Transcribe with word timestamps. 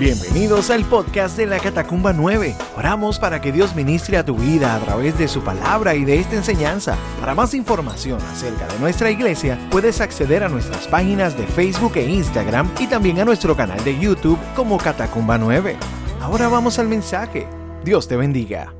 Bienvenidos 0.00 0.70
al 0.70 0.84
podcast 0.84 1.36
de 1.36 1.46
la 1.46 1.60
Catacumba 1.60 2.12
9. 2.12 2.56
Oramos 2.76 3.20
para 3.20 3.40
que 3.40 3.52
Dios 3.52 3.76
ministre 3.76 4.16
a 4.16 4.24
tu 4.24 4.34
vida 4.34 4.74
a 4.74 4.80
través 4.80 5.16
de 5.16 5.28
su 5.28 5.44
palabra 5.44 5.94
y 5.94 6.04
de 6.04 6.18
esta 6.18 6.34
enseñanza. 6.34 6.98
Para 7.20 7.36
más 7.36 7.54
información 7.54 8.20
acerca 8.22 8.66
de 8.66 8.76
nuestra 8.80 9.12
iglesia, 9.12 9.56
puedes 9.70 10.00
acceder 10.00 10.42
a 10.42 10.48
nuestras 10.48 10.88
páginas 10.88 11.38
de 11.38 11.46
Facebook 11.46 11.92
e 11.94 12.10
Instagram 12.10 12.74
y 12.80 12.88
también 12.88 13.20
a 13.20 13.24
nuestro 13.24 13.56
canal 13.56 13.84
de 13.84 13.96
YouTube 13.96 14.38
como 14.56 14.78
Catacumba 14.78 15.38
9. 15.38 15.76
Ahora 16.20 16.48
vamos 16.48 16.80
al 16.80 16.88
mensaje. 16.88 17.46
Dios 17.84 18.08
te 18.08 18.16
bendiga. 18.16 18.74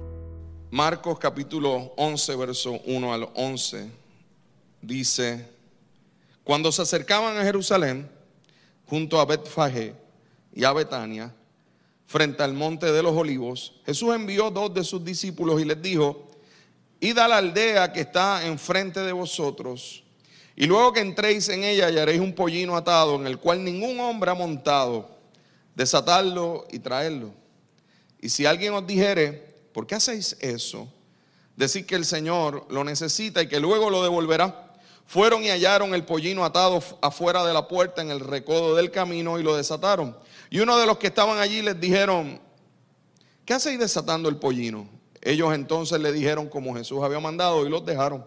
Marcos 0.72 1.20
capítulo 1.20 1.92
11, 1.96 2.34
verso 2.34 2.72
1 2.86 3.14
al 3.14 3.28
11, 3.34 3.88
dice, 4.82 5.48
cuando 6.42 6.72
se 6.72 6.82
acercaban 6.82 7.38
a 7.38 7.44
Jerusalén, 7.44 8.10
junto 8.88 9.20
a 9.20 9.24
Betfage 9.26 10.03
y 10.54 10.64
a 10.64 10.72
Betania, 10.72 11.34
frente 12.06 12.42
al 12.42 12.54
monte 12.54 12.92
de 12.92 13.02
los 13.02 13.12
olivos, 13.16 13.74
Jesús 13.84 14.14
envió 14.14 14.50
dos 14.50 14.72
de 14.72 14.84
sus 14.84 15.04
discípulos 15.04 15.60
y 15.60 15.64
les 15.64 15.82
dijo, 15.82 16.30
id 17.00 17.18
a 17.18 17.26
la 17.26 17.38
aldea 17.38 17.92
que 17.92 18.00
está 18.00 18.46
enfrente 18.46 19.00
de 19.00 19.12
vosotros, 19.12 20.04
y 20.56 20.66
luego 20.66 20.92
que 20.92 21.00
entréis 21.00 21.48
en 21.48 21.64
ella 21.64 21.86
hallaréis 21.86 22.20
un 22.20 22.32
pollino 22.32 22.76
atado 22.76 23.16
en 23.16 23.26
el 23.26 23.38
cual 23.38 23.64
ningún 23.64 23.98
hombre 23.98 24.30
ha 24.30 24.34
montado, 24.34 25.10
desatarlo 25.74 26.66
y 26.70 26.78
traerlo. 26.78 27.32
Y 28.20 28.28
si 28.28 28.46
alguien 28.46 28.72
os 28.74 28.86
dijere, 28.86 29.32
¿por 29.72 29.86
qué 29.86 29.96
hacéis 29.96 30.36
eso? 30.40 30.88
Decir 31.56 31.84
que 31.84 31.96
el 31.96 32.04
Señor 32.04 32.66
lo 32.70 32.84
necesita 32.84 33.42
y 33.42 33.48
que 33.48 33.58
luego 33.58 33.90
lo 33.90 34.02
devolverá. 34.02 34.72
Fueron 35.06 35.44
y 35.44 35.50
hallaron 35.50 35.94
el 35.94 36.04
pollino 36.04 36.44
atado 36.44 36.82
afuera 37.02 37.44
de 37.44 37.52
la 37.52 37.68
puerta 37.68 38.00
en 38.00 38.10
el 38.10 38.20
recodo 38.20 38.74
del 38.74 38.90
camino 38.90 39.38
y 39.38 39.42
lo 39.42 39.56
desataron. 39.56 40.16
Y 40.54 40.60
uno 40.60 40.78
de 40.78 40.86
los 40.86 40.98
que 40.98 41.08
estaban 41.08 41.40
allí 41.40 41.62
les 41.62 41.80
dijeron, 41.80 42.40
¿qué 43.44 43.54
hacéis 43.54 43.76
desatando 43.76 44.28
el 44.28 44.36
pollino? 44.36 44.88
Ellos 45.20 45.52
entonces 45.52 45.98
le 45.98 46.12
dijeron 46.12 46.48
como 46.48 46.76
Jesús 46.76 47.02
había 47.02 47.18
mandado 47.18 47.66
y 47.66 47.68
los 47.68 47.84
dejaron. 47.84 48.24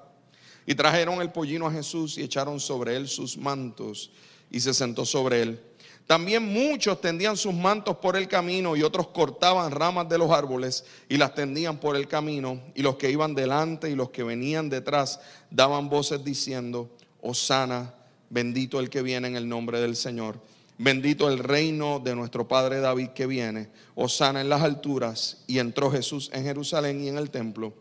Y 0.65 0.75
trajeron 0.75 1.21
el 1.21 1.31
pollino 1.31 1.67
a 1.67 1.71
Jesús 1.71 2.17
y 2.17 2.23
echaron 2.23 2.59
sobre 2.59 2.97
él 2.97 3.07
sus 3.07 3.37
mantos 3.37 4.11
y 4.51 4.59
se 4.59 4.73
sentó 4.73 5.05
sobre 5.05 5.41
él. 5.41 5.61
También 6.05 6.43
muchos 6.43 6.99
tendían 6.99 7.37
sus 7.37 7.53
mantos 7.53 7.95
por 7.95 8.17
el 8.17 8.27
camino 8.27 8.75
y 8.75 8.83
otros 8.83 9.07
cortaban 9.07 9.71
ramas 9.71 10.09
de 10.09 10.17
los 10.17 10.29
árboles 10.29 10.83
y 11.07 11.15
las 11.15 11.33
tendían 11.33 11.77
por 11.77 11.95
el 11.95 12.09
camino. 12.09 12.61
Y 12.75 12.81
los 12.81 12.97
que 12.97 13.09
iban 13.09 13.35
delante 13.35 13.89
y 13.89 13.95
los 13.95 14.09
que 14.09 14.23
venían 14.23 14.67
detrás 14.69 15.21
daban 15.49 15.87
voces 15.87 16.25
diciendo, 16.25 16.89
Osana, 17.21 17.93
bendito 18.29 18.81
el 18.81 18.89
que 18.89 19.01
viene 19.01 19.29
en 19.29 19.37
el 19.37 19.47
nombre 19.47 19.79
del 19.79 19.95
Señor. 19.95 20.41
Bendito 20.79 21.29
el 21.29 21.39
reino 21.39 21.99
de 21.99 22.15
nuestro 22.15 22.47
Padre 22.47 22.79
David 22.79 23.09
que 23.09 23.25
viene. 23.25 23.69
Osana 23.95 24.41
en 24.41 24.49
las 24.49 24.61
alturas. 24.61 25.43
Y 25.47 25.59
entró 25.59 25.91
Jesús 25.91 26.29
en 26.33 26.43
Jerusalén 26.43 27.03
y 27.03 27.09
en 27.09 27.17
el 27.17 27.31
templo. 27.31 27.73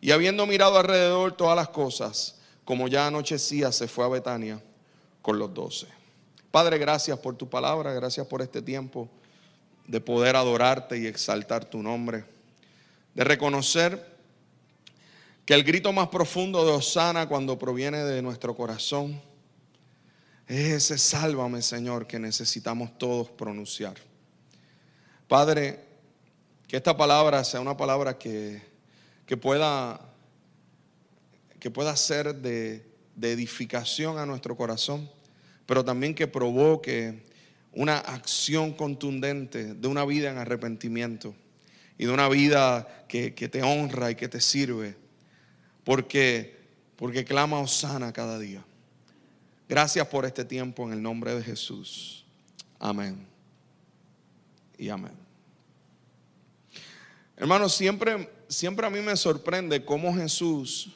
Y 0.00 0.12
habiendo 0.12 0.46
mirado 0.46 0.78
alrededor 0.78 1.36
todas 1.36 1.56
las 1.56 1.70
cosas, 1.70 2.36
como 2.64 2.88
ya 2.88 3.06
anochecía, 3.06 3.72
se 3.72 3.88
fue 3.88 4.04
a 4.04 4.08
Betania 4.08 4.60
con 5.22 5.38
los 5.38 5.52
doce. 5.52 5.86
Padre, 6.50 6.78
gracias 6.78 7.18
por 7.18 7.36
tu 7.36 7.48
palabra, 7.48 7.92
gracias 7.92 8.26
por 8.26 8.42
este 8.42 8.62
tiempo 8.62 9.08
de 9.86 10.00
poder 10.00 10.36
adorarte 10.36 10.98
y 10.98 11.06
exaltar 11.06 11.64
tu 11.64 11.82
nombre, 11.82 12.24
de 13.14 13.24
reconocer 13.24 14.14
que 15.44 15.54
el 15.54 15.64
grito 15.64 15.92
más 15.92 16.08
profundo 16.08 16.64
de 16.64 16.72
Osana 16.72 17.28
cuando 17.28 17.58
proviene 17.58 18.04
de 18.04 18.22
nuestro 18.22 18.54
corazón 18.54 19.20
es 20.46 20.72
ese 20.72 20.98
sálvame, 20.98 21.62
Señor, 21.62 22.06
que 22.06 22.18
necesitamos 22.18 22.96
todos 22.98 23.30
pronunciar. 23.30 23.94
Padre, 25.28 25.80
que 26.68 26.76
esta 26.76 26.96
palabra 26.96 27.44
sea 27.44 27.60
una 27.60 27.76
palabra 27.76 28.18
que, 28.18 28.62
que 29.26 29.36
pueda, 29.36 30.00
que 31.60 31.70
pueda 31.70 31.96
ser 31.96 32.34
de, 32.34 32.86
de 33.16 33.32
edificación 33.32 34.18
a 34.18 34.26
nuestro 34.26 34.56
corazón 34.56 35.08
pero 35.66 35.84
también 35.84 36.14
que 36.14 36.26
provoque 36.26 37.22
una 37.72 37.98
acción 37.98 38.72
contundente 38.72 39.74
de 39.74 39.88
una 39.88 40.04
vida 40.04 40.30
en 40.30 40.38
arrepentimiento 40.38 41.34
y 41.98 42.06
de 42.06 42.12
una 42.12 42.28
vida 42.28 43.06
que, 43.08 43.30
te 43.30 43.62
honra 43.62 44.10
y 44.10 44.14
que 44.14 44.28
te 44.28 44.40
sirve, 44.40 44.96
porque, 45.84 46.56
porque 46.96 47.24
clama 47.24 47.60
Osana 47.60 48.12
cada 48.12 48.38
día. 48.38 48.64
Gracias 49.68 50.06
por 50.08 50.24
este 50.24 50.44
tiempo 50.44 50.84
en 50.84 50.92
el 50.92 51.02
nombre 51.02 51.34
de 51.34 51.42
Jesús. 51.42 52.24
Amén. 52.78 53.26
Y 54.76 54.88
amén. 54.88 55.12
Hermanos, 57.36 57.74
siempre, 57.74 58.30
siempre 58.48 58.86
a 58.86 58.90
mí 58.90 59.00
me 59.00 59.16
sorprende 59.16 59.84
cómo 59.84 60.14
Jesús 60.14 60.90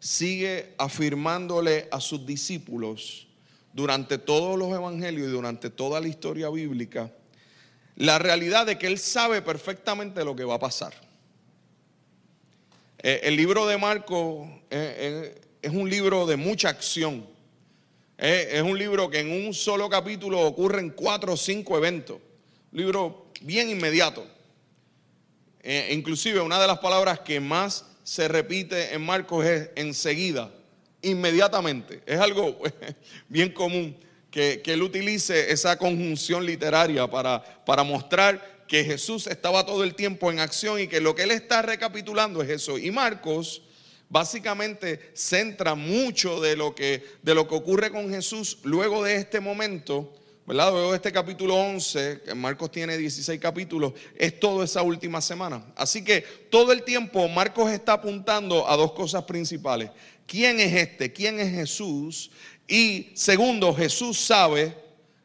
sigue 0.00 0.74
afirmándole 0.78 1.88
a 1.90 2.00
sus 2.00 2.26
discípulos 2.26 3.26
durante 3.72 4.18
todos 4.18 4.58
los 4.58 4.72
evangelios 4.72 5.28
y 5.28 5.30
durante 5.30 5.70
toda 5.70 6.00
la 6.00 6.08
historia 6.08 6.48
bíblica 6.50 7.12
la 7.96 8.18
realidad 8.18 8.66
de 8.66 8.78
que 8.78 8.86
Él 8.86 8.98
sabe 8.98 9.42
perfectamente 9.42 10.24
lo 10.24 10.34
que 10.34 10.44
va 10.44 10.54
a 10.54 10.58
pasar. 10.58 10.92
Eh, 12.98 13.20
el 13.24 13.36
libro 13.36 13.66
de 13.66 13.78
Marcos 13.78 14.48
eh, 14.70 15.34
eh, 15.40 15.40
es 15.62 15.72
un 15.72 15.88
libro 15.88 16.26
de 16.26 16.36
mucha 16.36 16.70
acción. 16.70 17.26
Es 18.26 18.62
un 18.62 18.78
libro 18.78 19.10
que 19.10 19.18
en 19.18 19.30
un 19.30 19.52
solo 19.52 19.90
capítulo 19.90 20.40
ocurren 20.40 20.88
cuatro 20.88 21.34
o 21.34 21.36
cinco 21.36 21.76
eventos. 21.76 22.16
Un 22.72 22.78
libro 22.78 23.26
bien 23.42 23.68
inmediato. 23.68 24.26
inclusive 25.90 26.40
una 26.40 26.58
de 26.58 26.66
las 26.66 26.78
palabras 26.78 27.20
que 27.20 27.38
más 27.38 27.84
se 28.02 28.26
repite 28.28 28.94
en 28.94 29.04
Marcos 29.04 29.44
es 29.44 29.68
enseguida 29.76 30.50
inmediatamente. 31.02 32.00
Es 32.06 32.18
algo 32.18 32.58
bien 33.28 33.52
común 33.52 33.94
que, 34.30 34.62
él 34.64 34.82
utilice 34.82 35.52
esa 35.52 35.76
conjunción 35.76 36.46
literaria 36.46 37.06
para, 37.06 37.44
para 37.66 37.84
mostrar 37.84 38.64
que 38.66 38.84
Jesús 38.84 39.26
estaba 39.26 39.66
todo 39.66 39.84
el 39.84 39.94
tiempo 39.94 40.32
en 40.32 40.38
acción 40.40 40.80
y 40.80 40.86
que 40.86 41.02
lo 41.02 41.14
que 41.14 41.24
él 41.24 41.30
está 41.30 41.60
recapitulando 41.60 42.42
es 42.42 42.48
eso. 42.48 42.78
Y 42.78 42.90
Marcos 42.90 43.60
básicamente 44.08 45.10
centra 45.14 45.74
mucho 45.74 46.40
de 46.40 46.56
lo 46.56 46.74
que, 46.74 47.04
de 47.22 47.34
lo 47.34 47.48
que 47.48 47.54
ocurre 47.54 47.90
con 47.90 48.10
Jesús 48.10 48.58
luego 48.62 49.02
de 49.02 49.16
este 49.16 49.40
momento. 49.40 50.12
¿verdad? 50.46 50.72
Luego 50.72 50.90
de 50.90 50.96
este 50.96 51.10
capítulo 51.10 51.54
11, 51.54 52.20
que 52.22 52.34
Marcos 52.34 52.70
tiene 52.70 52.98
16 52.98 53.40
capítulos, 53.40 53.94
es 54.14 54.38
toda 54.38 54.66
esa 54.66 54.82
última 54.82 55.22
semana. 55.22 55.64
Así 55.74 56.04
que 56.04 56.20
todo 56.50 56.70
el 56.72 56.82
tiempo 56.82 57.26
Marcos 57.28 57.70
está 57.70 57.94
apuntando 57.94 58.68
a 58.68 58.76
dos 58.76 58.92
cosas 58.92 59.24
principales 59.24 59.90
quién 60.26 60.60
es 60.60 60.72
este, 60.72 61.12
quién 61.12 61.40
es 61.40 61.52
Jesús. 61.52 62.30
Y 62.66 63.10
segundo, 63.14 63.74
Jesús 63.74 64.18
sabe 64.18 64.76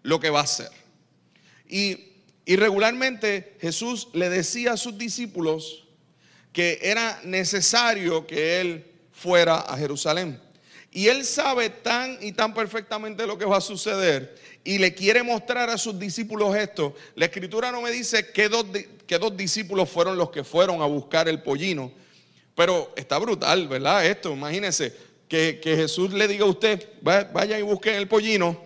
lo 0.04 0.20
que 0.20 0.30
va 0.30 0.42
a 0.42 0.44
hacer. 0.44 0.70
Y, 1.68 2.06
regularmente 2.56 3.58
Jesús 3.62 4.08
le 4.14 4.28
decía 4.28 4.74
a 4.74 4.78
sus 4.78 4.98
discípulos 4.98 5.88
que 6.52 6.80
era 6.82 7.20
necesario 7.24 8.26
que 8.26 8.62
él 8.62 8.86
fuera 9.12 9.60
a 9.60 9.78
Jerusalén. 9.78 10.40
Y 10.92 11.08
él 11.08 11.24
sabe 11.24 11.70
tan 11.70 12.18
y 12.22 12.32
tan 12.32 12.54
perfectamente 12.54 13.28
lo 13.28 13.38
que 13.38 13.46
va 13.46 13.58
a 13.58 13.62
suceder 13.62 14.36
y 14.64 14.78
le 14.80 14.94
quiere 14.94 15.22
mostrar 15.24 15.70
a 15.70 15.78
sus 15.78 15.98
discípulos 16.00 16.56
esto. 16.56 16.96
La 17.16 17.26
escritura 17.26 17.72
no 17.72 17.82
me 17.82 17.92
dice 17.92 18.32
que 18.32 18.50
dos, 18.50 18.66
que 19.06 19.20
dos 19.20 19.36
discípulos 19.38 19.90
fueron 19.90 20.18
los 20.18 20.32
que 20.32 20.44
fueron 20.44 20.82
a 20.82 20.86
buscar 20.86 21.30
el 21.30 21.42
pollino, 21.44 21.92
pero 22.56 22.92
está 22.96 23.18
brutal, 23.20 23.68
¿verdad? 23.68 24.06
Esto, 24.06 24.34
imagínense 24.34 24.94
que, 25.28 25.60
Jesús 25.64 26.12
le 26.12 26.28
diga 26.28 26.46
a 26.46 26.50
usted, 26.50 26.88
vaya 27.02 27.60
y 27.60 27.62
busque 27.62 27.96
el 27.96 28.08
pollino 28.08 28.66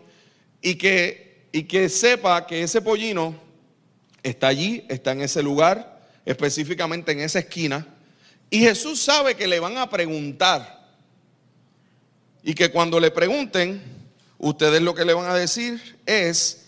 y 0.61 0.75
que, 0.75 1.47
y 1.51 1.63
que 1.63 1.89
sepa 1.89 2.47
que 2.47 2.63
ese 2.63 2.81
pollino 2.81 3.35
está 4.23 4.47
allí, 4.47 4.85
está 4.87 5.11
en 5.11 5.21
ese 5.21 5.43
lugar, 5.43 5.92
específicamente 6.25 7.11
en 7.11 7.21
esa 7.21 7.39
esquina. 7.39 7.85
Y 8.49 8.59
Jesús 8.59 9.01
sabe 9.01 9.35
que 9.35 9.47
le 9.47 9.59
van 9.59 9.77
a 9.77 9.89
preguntar. 9.89 10.83
Y 12.43 12.53
que 12.53 12.69
cuando 12.69 12.99
le 12.99 13.11
pregunten, 13.11 13.81
ustedes 14.37 14.81
lo 14.81 14.93
que 14.93 15.05
le 15.05 15.13
van 15.13 15.29
a 15.29 15.35
decir 15.35 15.97
es, 16.05 16.65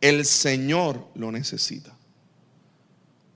el 0.00 0.24
Señor 0.24 1.06
lo 1.14 1.30
necesita. 1.30 1.96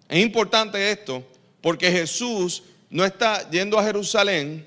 Es 0.09 0.23
importante 0.23 0.91
esto 0.91 1.27
porque 1.61 1.91
Jesús 1.91 2.63
no 2.91 3.05
está 3.05 3.49
yendo 3.51 3.79
a 3.79 3.85
Jerusalén 3.85 4.67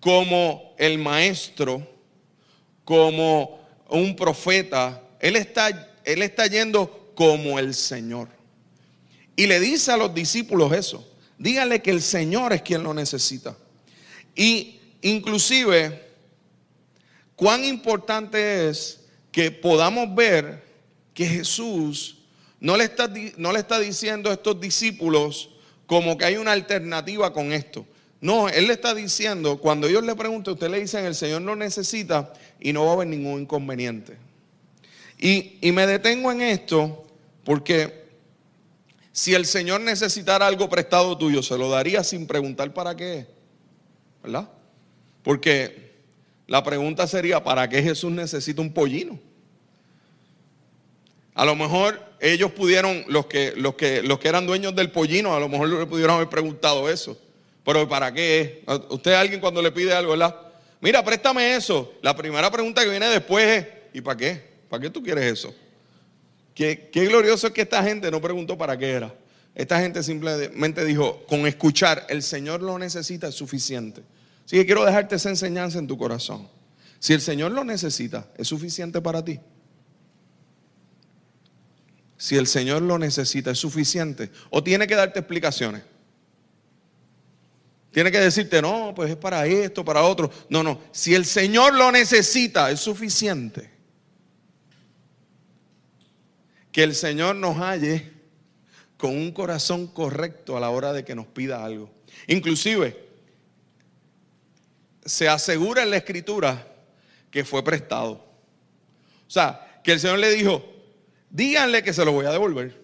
como 0.00 0.74
el 0.78 0.98
maestro, 0.98 1.86
como 2.84 3.60
un 3.88 4.14
profeta. 4.14 5.02
Él 5.18 5.36
está, 5.36 5.92
él 6.04 6.22
está 6.22 6.46
yendo 6.46 7.12
como 7.14 7.58
el 7.58 7.74
Señor. 7.74 8.35
Y 9.36 9.46
le 9.46 9.60
dice 9.60 9.92
a 9.92 9.98
los 9.98 10.14
discípulos 10.14 10.72
eso. 10.72 11.06
Dígale 11.38 11.82
que 11.82 11.90
el 11.90 12.00
Señor 12.00 12.54
es 12.54 12.62
quien 12.62 12.82
lo 12.82 12.94
necesita. 12.94 13.56
Y 14.34 14.80
inclusive, 15.02 16.02
cuán 17.36 17.64
importante 17.64 18.68
es 18.68 19.00
que 19.30 19.50
podamos 19.50 20.14
ver 20.14 20.64
que 21.12 21.26
Jesús 21.26 22.16
no 22.58 22.76
le 22.76 22.84
está, 22.84 23.12
no 23.36 23.52
le 23.52 23.58
está 23.58 23.78
diciendo 23.78 24.30
a 24.30 24.32
estos 24.32 24.58
discípulos 24.58 25.50
como 25.86 26.16
que 26.16 26.24
hay 26.24 26.36
una 26.36 26.52
alternativa 26.52 27.32
con 27.32 27.52
esto. 27.52 27.86
No, 28.20 28.48
Él 28.48 28.66
le 28.66 28.72
está 28.72 28.94
diciendo, 28.94 29.58
cuando 29.58 29.86
ellos 29.86 30.02
le 30.02 30.14
preguntan, 30.14 30.54
usted 30.54 30.70
le 30.70 30.80
dicen, 30.80 31.04
el 31.04 31.14
Señor 31.14 31.42
lo 31.42 31.54
necesita 31.54 32.32
y 32.58 32.72
no 32.72 32.84
va 32.86 32.92
a 32.92 32.94
haber 32.94 33.08
ningún 33.08 33.42
inconveniente. 33.42 34.16
Y, 35.18 35.58
y 35.60 35.72
me 35.72 35.86
detengo 35.86 36.32
en 36.32 36.40
esto 36.40 37.06
porque 37.44 38.05
si 39.16 39.32
el 39.32 39.46
Señor 39.46 39.80
necesitara 39.80 40.46
algo 40.46 40.68
prestado 40.68 41.16
tuyo, 41.16 41.42
se 41.42 41.56
lo 41.56 41.70
daría 41.70 42.04
sin 42.04 42.26
preguntar 42.26 42.74
para 42.74 42.94
qué. 42.94 43.26
¿Verdad? 44.22 44.50
Porque 45.22 45.94
la 46.46 46.62
pregunta 46.62 47.06
sería, 47.06 47.42
¿para 47.42 47.66
qué 47.66 47.82
Jesús 47.82 48.12
necesita 48.12 48.60
un 48.60 48.74
pollino? 48.74 49.18
A 51.32 51.46
lo 51.46 51.56
mejor 51.56 51.98
ellos 52.20 52.52
pudieron, 52.52 53.06
los 53.08 53.24
que, 53.24 53.54
los 53.56 53.74
que, 53.76 54.02
los 54.02 54.18
que 54.18 54.28
eran 54.28 54.46
dueños 54.46 54.76
del 54.76 54.90
pollino, 54.90 55.34
a 55.34 55.40
lo 55.40 55.48
mejor 55.48 55.70
le 55.70 55.86
pudieron 55.86 56.16
haber 56.16 56.28
preguntado 56.28 56.86
eso. 56.90 57.18
Pero 57.64 57.88
¿para 57.88 58.12
qué 58.12 58.64
Usted 58.90 59.14
alguien 59.14 59.40
cuando 59.40 59.62
le 59.62 59.72
pide 59.72 59.94
algo, 59.94 60.10
¿verdad? 60.10 60.36
Mira, 60.82 61.02
préstame 61.02 61.56
eso. 61.56 61.94
La 62.02 62.14
primera 62.14 62.50
pregunta 62.50 62.84
que 62.84 62.90
viene 62.90 63.08
después 63.08 63.46
es, 63.46 63.66
¿y 63.94 64.02
para 64.02 64.18
qué? 64.18 64.42
¿Para 64.68 64.82
qué 64.82 64.90
tú 64.90 65.02
quieres 65.02 65.24
eso? 65.24 65.54
Qué, 66.56 66.90
glorioso 66.90 67.48
es 67.48 67.52
que 67.52 67.60
esta 67.60 67.82
gente 67.82 68.10
no 68.10 68.18
preguntó 68.18 68.56
para 68.56 68.78
qué 68.78 68.92
era. 68.92 69.14
Esta 69.54 69.78
gente 69.78 70.02
simplemente 70.02 70.86
dijo, 70.86 71.22
con 71.26 71.46
escuchar, 71.46 72.06
el 72.08 72.22
Señor 72.22 72.62
lo 72.62 72.78
necesita 72.78 73.28
es 73.28 73.34
suficiente. 73.34 74.02
Así 74.46 74.56
que 74.56 74.64
quiero 74.64 74.82
dejarte 74.82 75.16
esa 75.16 75.28
enseñanza 75.28 75.78
en 75.78 75.86
tu 75.86 75.98
corazón. 75.98 76.48
Si 76.98 77.12
el 77.12 77.20
Señor 77.20 77.52
lo 77.52 77.62
necesita, 77.62 78.26
es 78.38 78.48
suficiente 78.48 79.02
para 79.02 79.22
ti. 79.22 79.38
Si 82.16 82.36
el 82.36 82.46
Señor 82.46 82.80
lo 82.80 82.98
necesita, 82.98 83.50
es 83.50 83.58
suficiente. 83.58 84.30
O 84.48 84.62
tiene 84.64 84.86
que 84.86 84.94
darte 84.94 85.18
explicaciones. 85.18 85.82
Tiene 87.90 88.10
que 88.10 88.18
decirte, 88.18 88.62
no, 88.62 88.94
pues 88.96 89.10
es 89.10 89.16
para 89.16 89.44
esto, 89.46 89.84
para 89.84 90.02
otro. 90.04 90.30
No, 90.48 90.62
no. 90.62 90.80
Si 90.90 91.14
el 91.14 91.26
Señor 91.26 91.74
lo 91.74 91.92
necesita, 91.92 92.70
es 92.70 92.80
suficiente. 92.80 93.75
Que 96.76 96.82
el 96.82 96.94
Señor 96.94 97.36
nos 97.36 97.56
halle 97.56 98.12
con 98.98 99.16
un 99.16 99.32
corazón 99.32 99.86
correcto 99.86 100.58
a 100.58 100.60
la 100.60 100.68
hora 100.68 100.92
de 100.92 101.06
que 101.06 101.14
nos 101.14 101.26
pida 101.26 101.64
algo. 101.64 101.90
Inclusive, 102.26 103.08
se 105.02 105.26
asegura 105.26 105.84
en 105.84 105.90
la 105.90 105.96
escritura 105.96 106.70
que 107.30 107.46
fue 107.46 107.64
prestado. 107.64 108.10
O 109.26 109.30
sea, 109.30 109.80
que 109.82 109.92
el 109.92 110.00
Señor 110.00 110.18
le 110.18 110.28
dijo, 110.28 110.70
díganle 111.30 111.82
que 111.82 111.94
se 111.94 112.04
lo 112.04 112.12
voy 112.12 112.26
a 112.26 112.32
devolver. 112.32 112.78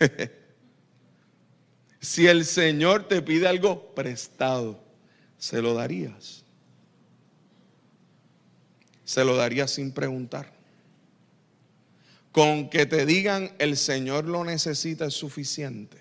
si 2.00 2.26
el 2.26 2.46
Señor 2.46 3.06
te 3.06 3.22
pide 3.22 3.46
algo 3.46 3.94
prestado, 3.94 4.82
¿se 5.38 5.62
lo 5.62 5.74
darías? 5.74 6.42
Se 9.04 9.24
lo 9.24 9.36
darías 9.36 9.70
sin 9.70 9.92
preguntar. 9.92 10.53
Con 12.34 12.68
que 12.68 12.84
te 12.84 13.06
digan 13.06 13.54
el 13.58 13.78
Señor 13.78 14.26
lo 14.26 14.44
necesita 14.44 15.06
es 15.06 15.14
suficiente. 15.14 15.96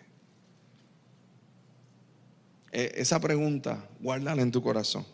E, 2.74 2.92
esa 2.96 3.22
pregunta, 3.22 3.88
guárdala 4.02 4.42
en 4.42 4.52
tu 4.52 4.62
corazón 4.62 5.06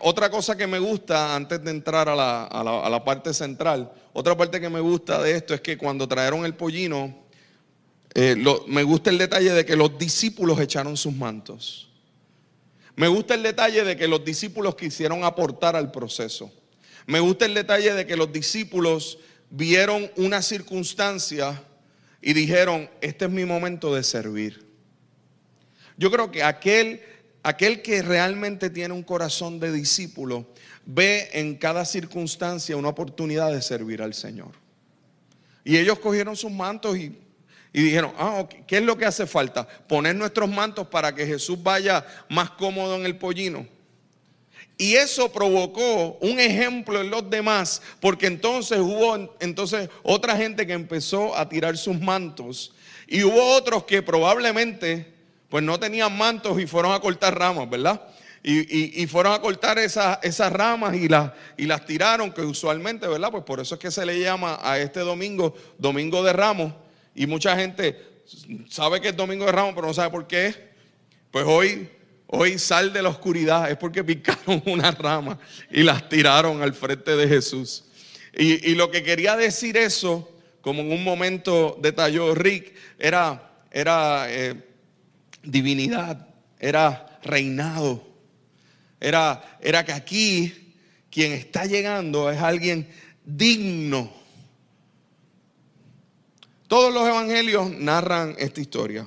otra 0.00 0.30
cosa 0.30 0.56
que 0.56 0.66
me 0.66 0.78
gusta 0.78 1.34
antes 1.34 1.62
de 1.62 1.70
entrar 1.70 2.08
a 2.08 2.16
la, 2.16 3.02
parte 3.04 3.34
central, 3.34 3.92
otra 4.12 4.36
parte 4.36 4.60
que 4.60 4.68
me 4.68 4.80
gusta 4.80 5.22
de 5.22 5.36
esto 5.36 5.54
es 5.54 5.60
que 5.60 5.76
cuando 5.76 6.08
trajeron 6.08 6.44
el 6.44 6.54
pollino, 6.54 7.22
eh, 8.14 8.36
me 8.66 8.82
gusta 8.82 9.10
el 9.10 9.18
detalle 9.18 9.52
de 9.52 9.64
que 9.64 9.76
los 9.76 9.98
discípulos 9.98 10.58
echaron 10.60 10.96
sus 10.96 11.14
mantos. 11.14 11.88
Me 12.96 13.08
gusta 13.08 13.34
el 13.34 13.42
detalle 13.42 13.84
de 13.84 13.96
que 13.96 14.06
los 14.06 14.24
discípulos 14.24 14.74
quisieron 14.74 15.24
aportar 15.24 15.76
al 15.76 15.90
proceso. 15.90 16.52
Me 17.06 17.20
gusta 17.20 17.46
el 17.46 17.54
detalle 17.54 17.94
de 17.94 18.06
que 18.06 18.16
los 18.16 18.32
discípulos 18.32 19.18
vieron 19.50 20.10
una 20.16 20.42
circunstancia 20.42 21.62
y 22.20 22.32
dijeron, 22.32 22.88
este 23.00 23.24
es 23.24 23.30
mi 23.30 23.44
momento 23.44 23.94
de 23.94 24.02
servir. 24.02 24.66
Yo 25.96 26.10
creo 26.10 26.30
que 26.30 26.42
aquel 26.42 27.02
aquel 27.42 27.82
que 27.82 28.02
realmente 28.02 28.70
tiene 28.70 28.94
un 28.94 29.02
corazón 29.02 29.58
de 29.58 29.72
discípulo 29.72 30.46
ve 30.84 31.28
en 31.32 31.56
cada 31.56 31.84
circunstancia 31.84 32.76
una 32.76 32.88
oportunidad 32.88 33.52
de 33.52 33.62
servir 33.62 34.02
al 34.02 34.14
Señor. 34.14 34.52
Y 35.64 35.76
ellos 35.76 35.98
cogieron 35.98 36.36
sus 36.36 36.50
mantos 36.50 36.96
y, 36.96 37.16
dijeron, 37.72 38.12
ah, 38.18 38.46
¿qué 38.66 38.78
es 38.78 38.82
lo 38.82 38.96
que 38.98 39.06
hace 39.06 39.26
falta? 39.26 39.66
Poner 39.66 40.14
nuestros 40.14 40.48
mantos 40.50 40.88
para 40.88 41.14
que 41.14 41.26
Jesús 41.26 41.62
vaya 41.62 42.04
más 42.28 42.50
cómodo 42.50 42.96
en 42.96 43.06
el 43.06 43.16
pollino. 43.16 43.66
Y 44.78 44.94
eso 44.94 45.30
provocó 45.30 46.18
un 46.20 46.40
ejemplo 46.40 47.00
en 47.00 47.10
los 47.10 47.28
demás, 47.28 47.82
porque 48.00 48.26
entonces 48.26 48.78
hubo 48.78 49.36
entonces 49.40 49.88
otra 50.02 50.36
gente 50.36 50.66
que 50.66 50.72
empezó 50.72 51.36
a 51.36 51.48
tirar 51.48 51.76
sus 51.76 52.00
mantos 52.00 52.72
y 53.06 53.22
hubo 53.22 53.44
otros 53.54 53.84
que 53.84 54.02
probablemente 54.02 55.12
pues 55.48 55.62
no 55.62 55.78
tenían 55.78 56.16
mantos 56.16 56.58
y 56.60 56.66
fueron 56.66 56.92
a 56.92 57.00
cortar 57.00 57.38
ramas, 57.38 57.68
¿verdad? 57.68 58.00
Y, 58.44 59.06
fueron 59.06 59.34
a 59.34 59.40
cortar 59.40 59.78
esas 59.78 60.52
ramas 60.52 60.96
y, 60.96 61.08
y 61.56 61.66
las 61.66 61.86
tiraron, 61.86 62.32
que 62.32 62.40
usualmente, 62.40 63.06
¿verdad? 63.06 63.30
Pues 63.30 63.44
por 63.44 63.60
eso 63.60 63.76
es 63.76 63.80
que 63.80 63.90
se 63.90 64.04
le 64.04 64.18
llama 64.18 64.58
a 64.60 64.80
este 64.80 65.00
domingo 65.00 65.54
Domingo 65.78 66.24
de 66.24 66.32
Ramos. 66.32 66.72
Y 67.14 67.26
mucha 67.26 67.54
gente 67.56 68.00
sabe 68.68 69.00
que 69.00 69.10
es 69.10 69.16
Domingo 69.16 69.44
de 69.44 69.52
Ramos, 69.52 69.74
pero 69.74 69.86
no 69.86 69.94
sabe 69.94 70.10
por 70.10 70.26
qué. 70.26 70.70
Pues 71.30 71.44
hoy, 71.46 71.88
hoy 72.34 72.58
sal 72.58 72.92
de 72.94 73.02
la 73.02 73.10
oscuridad, 73.10 73.70
es 73.70 73.76
porque 73.76 74.02
picaron 74.02 74.62
una 74.66 74.90
rama 74.90 75.38
y 75.70 75.82
las 75.82 76.08
tiraron 76.08 76.62
al 76.62 76.72
frente 76.72 77.14
de 77.14 77.28
Jesús. 77.28 77.84
Y, 78.34 78.74
lo 78.74 78.90
que 78.90 79.02
quería 79.02 79.36
decir 79.36 79.76
eso, 79.76 80.30
como 80.62 80.80
en 80.80 80.90
un 80.90 81.04
momento 81.04 81.78
detalló 81.82 82.34
Rick, 82.34 82.74
era, 82.98 83.52
era 83.70 84.24
eh, 84.30 84.54
divinidad, 85.42 86.26
era 86.58 87.20
reinado. 87.22 88.02
Era, 88.98 89.58
era 89.60 89.84
que 89.84 89.92
aquí 89.92 90.74
quien 91.10 91.32
está 91.32 91.66
llegando 91.66 92.30
es 92.30 92.40
alguien 92.40 92.88
digno. 93.26 94.10
Todos 96.66 96.94
los 96.94 97.06
evangelios 97.06 97.70
narran 97.70 98.34
esta 98.38 98.62
historia. 98.62 99.06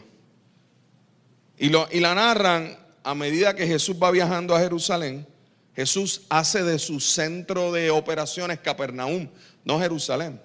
Y, 1.57 1.69
lo, 1.69 1.87
y 1.91 1.99
la 1.99 2.13
narran 2.13 2.84
a 3.05 3.13
medida 3.13 3.55
que 3.55 3.67
Jesús 3.67 3.95
va 4.01 4.09
viajando 4.09 4.55
a 4.55 4.59
Jerusalén. 4.59 5.27
Jesús 5.75 6.23
hace 6.27 6.63
de 6.63 6.79
su 6.79 6.99
centro 6.99 7.71
de 7.71 7.91
operaciones 7.91 8.59
Capernaum, 8.59 9.29
no 9.63 9.79
Jerusalén. 9.79 10.41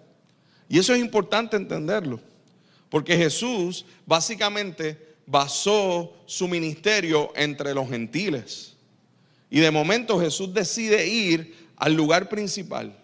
Y 0.68 0.78
eso 0.78 0.92
es 0.92 1.00
importante 1.00 1.56
entenderlo. 1.56 2.20
Porque 2.90 3.16
Jesús 3.16 3.86
básicamente 4.04 5.16
basó 5.24 6.14
su 6.26 6.48
ministerio 6.48 7.32
entre 7.34 7.72
los 7.72 7.88
gentiles. 7.88 8.76
Y 9.48 9.60
de 9.60 9.70
momento 9.70 10.20
Jesús 10.20 10.52
decide 10.52 11.06
ir 11.08 11.56
al 11.76 11.94
lugar 11.94 12.28
principal, 12.28 12.94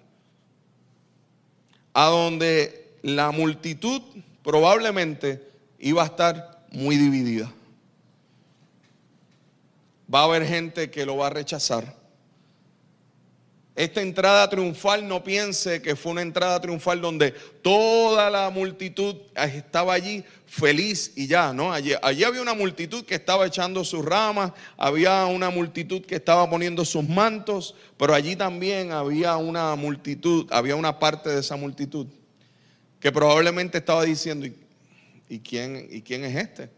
a 1.95 2.09
donde 2.09 2.99
la 3.01 3.31
multitud 3.31 4.03
probablemente 4.45 5.49
iba 5.79 6.03
a 6.03 6.07
estar 6.07 6.67
muy 6.71 6.97
dividida. 6.97 7.51
Va 10.13 10.21
a 10.21 10.25
haber 10.25 10.47
gente 10.47 10.91
que 10.91 11.05
lo 11.05 11.17
va 11.17 11.29
a 11.29 11.31
rechazar 11.31 12.07
esta 13.77 14.01
entrada 14.01 14.49
triunfal 14.49 15.07
no 15.07 15.23
piense 15.23 15.83
que 15.83 15.97
fue 15.97 16.13
una 16.13 16.23
entrada 16.23 16.59
triunfal 16.59 16.99
donde 16.99 17.33
toda 17.61 18.31
la 18.31 18.49
multitud 18.49 19.17
estaba 19.35 19.93
allí 19.93 20.25
feliz 20.47 21.13
y 21.15 21.27
ya, 21.27 21.53
¿no? 21.53 21.71
Allí, 21.75 21.93
había 22.03 22.41
una 22.41 22.55
multitud 22.55 23.05
que 23.05 23.17
estaba 23.17 23.47
echando 23.47 23.85
sus 23.85 24.03
ramas, 24.03 24.53
había 24.79 25.27
una 25.27 25.51
multitud 25.51 26.01
que 26.01 26.15
estaba 26.15 26.49
poniendo 26.49 26.87
sus 26.87 27.07
mantos, 27.07 27.75
pero 27.99 28.15
allí 28.15 28.35
también 28.35 28.93
había 28.93 29.37
una 29.37 29.77
multitud, 29.77 30.47
había 30.51 30.75
una 30.75 30.99
parte 30.99 31.29
de 31.29 31.41
esa 31.41 31.57
multitud 31.57 32.07
que 32.99 33.13
probablemente 33.13 33.77
estaba 33.77 34.05
diciendo, 34.05 34.47
¿y, 35.29 35.39
quién, 35.41 35.87
y 35.91 36.01
quién 36.01 36.25
es 36.25 36.35
este? 36.35 36.71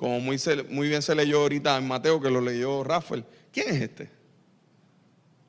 Como 0.00 0.18
muy, 0.18 0.40
muy 0.70 0.88
bien 0.88 1.02
se 1.02 1.14
leyó 1.14 1.40
ahorita 1.42 1.76
en 1.76 1.86
Mateo, 1.86 2.22
que 2.22 2.30
lo 2.30 2.40
leyó 2.40 2.82
Rafael, 2.82 3.22
¿quién 3.52 3.68
es 3.68 3.82
este? 3.82 4.08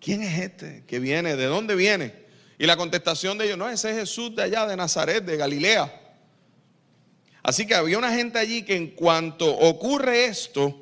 ¿quién 0.02 0.22
es 0.24 0.38
este 0.42 0.84
que 0.86 1.00
viene? 1.00 1.38
¿De 1.38 1.46
dónde 1.46 1.74
viene? 1.74 2.14
Y 2.58 2.66
la 2.66 2.76
contestación 2.76 3.38
de 3.38 3.46
ellos, 3.46 3.58
no, 3.58 3.70
ese 3.70 3.92
es 3.92 4.00
Jesús 4.00 4.36
de 4.36 4.44
allá, 4.44 4.68
de 4.68 4.76
Nazaret, 4.76 5.24
de 5.24 5.38
Galilea. 5.38 6.18
Así 7.42 7.66
que 7.66 7.76
había 7.76 7.98
una 7.98 8.12
gente 8.12 8.40
allí 8.40 8.64
que 8.64 8.76
en 8.76 8.88
cuanto 8.90 9.50
ocurre 9.58 10.26
esto, 10.26 10.78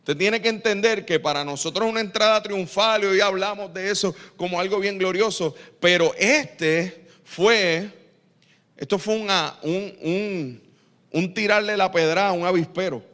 Usted 0.00 0.16
tiene 0.16 0.42
que 0.42 0.48
entender 0.48 1.06
que 1.06 1.20
para 1.20 1.44
nosotros 1.44 1.88
una 1.88 2.00
entrada 2.00 2.42
triunfal, 2.42 3.04
y 3.04 3.06
hoy 3.06 3.20
hablamos 3.20 3.72
de 3.72 3.92
eso 3.92 4.12
como 4.36 4.58
algo 4.58 4.80
bien 4.80 4.98
glorioso, 4.98 5.54
pero 5.78 6.12
este 6.18 7.06
fue, 7.22 7.92
esto 8.76 8.98
fue 8.98 9.14
un, 9.14 9.30
un, 10.02 10.69
un 11.12 11.34
tirarle 11.34 11.76
la 11.76 11.90
pedrada 11.90 12.28
a 12.28 12.32
un 12.32 12.44
avispero. 12.44 13.04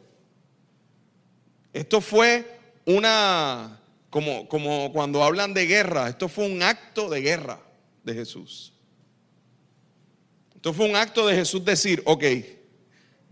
Esto 1.73 2.01
fue 2.01 2.45
una, 2.85 3.79
como, 4.09 4.47
como 4.47 4.91
cuando 4.93 5.23
hablan 5.23 5.53
de 5.53 5.65
guerra, 5.65 6.09
esto 6.09 6.27
fue 6.29 6.45
un 6.45 6.63
acto 6.63 7.09
de 7.09 7.21
guerra 7.21 7.59
de 8.03 8.13
Jesús. 8.13 8.73
Esto 10.55 10.73
fue 10.73 10.89
un 10.89 10.95
acto 10.95 11.27
de 11.27 11.35
Jesús 11.35 11.63
decir, 11.63 12.01
ok, 12.05 12.23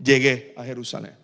llegué 0.02 0.54
a 0.56 0.64
Jerusalén. 0.64 1.16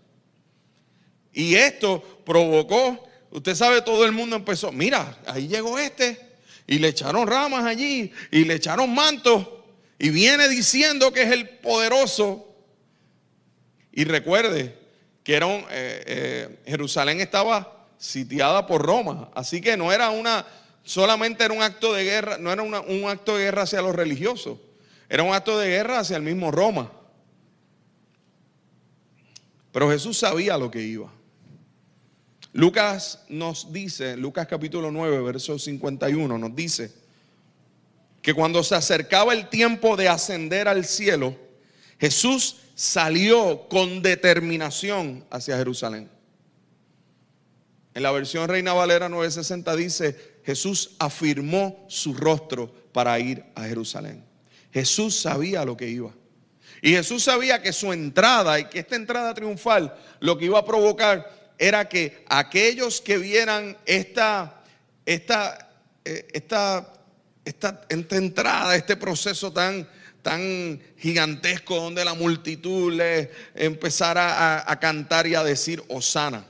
Y 1.32 1.54
esto 1.54 2.02
provocó, 2.24 3.08
usted 3.30 3.54
sabe, 3.54 3.82
todo 3.82 4.04
el 4.04 4.12
mundo 4.12 4.36
empezó, 4.36 4.72
mira, 4.72 5.18
ahí 5.26 5.48
llegó 5.48 5.78
este, 5.78 6.18
y 6.66 6.78
le 6.78 6.88
echaron 6.88 7.26
ramas 7.26 7.64
allí, 7.64 8.12
y 8.30 8.44
le 8.44 8.54
echaron 8.54 8.92
mantos, 8.94 9.46
y 9.98 10.10
viene 10.10 10.48
diciendo 10.48 11.12
que 11.12 11.22
es 11.22 11.30
el 11.30 11.48
poderoso. 11.48 12.51
Y 13.92 14.04
recuerde 14.04 14.74
que 15.22 15.34
era 15.34 15.46
eh, 15.46 15.64
eh, 15.70 16.58
Jerusalén 16.66 17.20
estaba 17.20 17.86
sitiada 17.98 18.66
por 18.66 18.82
Roma, 18.82 19.30
así 19.34 19.60
que 19.60 19.76
no 19.76 19.92
era 19.92 20.10
una, 20.10 20.44
solamente 20.82 21.44
era 21.44 21.54
un 21.54 21.62
acto 21.62 21.92
de 21.92 22.02
guerra, 22.02 22.38
no 22.38 22.52
era 22.52 22.62
un 22.62 23.08
acto 23.08 23.36
de 23.36 23.44
guerra 23.44 23.62
hacia 23.62 23.82
los 23.82 23.94
religiosos, 23.94 24.58
era 25.08 25.22
un 25.22 25.32
acto 25.32 25.58
de 25.58 25.68
guerra 25.68 26.00
hacia 26.00 26.16
el 26.16 26.22
mismo 26.22 26.50
Roma. 26.50 26.90
Pero 29.70 29.90
Jesús 29.90 30.18
sabía 30.18 30.58
lo 30.58 30.70
que 30.70 30.82
iba. 30.82 31.10
Lucas 32.52 33.24
nos 33.28 33.72
dice, 33.72 34.16
Lucas 34.16 34.46
capítulo 34.46 34.90
9, 34.90 35.22
verso 35.22 35.58
51, 35.58 36.36
nos 36.36 36.54
dice 36.54 36.92
que 38.20 38.34
cuando 38.34 38.62
se 38.62 38.74
acercaba 38.74 39.32
el 39.32 39.48
tiempo 39.48 39.96
de 39.96 40.08
ascender 40.08 40.68
al 40.68 40.84
cielo, 40.84 41.34
Jesús 41.98 42.56
salió 42.74 43.68
con 43.68 44.02
determinación 44.02 45.24
hacia 45.30 45.56
Jerusalén. 45.56 46.10
En 47.94 48.02
la 48.02 48.10
versión 48.10 48.48
Reina 48.48 48.72
Valera 48.72 49.08
960 49.08 49.76
dice, 49.76 50.32
Jesús 50.44 50.96
afirmó 50.98 51.84
su 51.88 52.14
rostro 52.14 52.72
para 52.92 53.18
ir 53.18 53.44
a 53.54 53.64
Jerusalén. 53.64 54.24
Jesús 54.72 55.20
sabía 55.20 55.64
lo 55.64 55.76
que 55.76 55.88
iba. 55.88 56.12
Y 56.80 56.90
Jesús 56.90 57.22
sabía 57.22 57.62
que 57.62 57.72
su 57.72 57.92
entrada 57.92 58.58
y 58.58 58.64
que 58.64 58.80
esta 58.80 58.96
entrada 58.96 59.34
triunfal 59.34 59.94
lo 60.20 60.36
que 60.36 60.46
iba 60.46 60.58
a 60.58 60.64
provocar 60.64 61.52
era 61.58 61.88
que 61.88 62.24
aquellos 62.28 63.00
que 63.00 63.18
vieran 63.18 63.76
esta, 63.86 64.62
esta, 65.06 65.70
eh, 66.04 66.26
esta, 66.32 66.92
esta, 67.44 67.86
entrada, 67.88 68.74
este 68.74 68.96
proceso 68.96 69.52
tan, 69.52 69.88
tan 70.22 70.80
gigantesco 70.98 71.76
donde 71.76 72.04
la 72.04 72.14
multitud 72.14 72.92
le 72.92 73.30
empezara 73.54 74.70
a, 74.70 74.80
cantar 74.80 75.26
y 75.26 75.34
a 75.34 75.42
decir 75.42 75.82
Osana. 75.88 76.46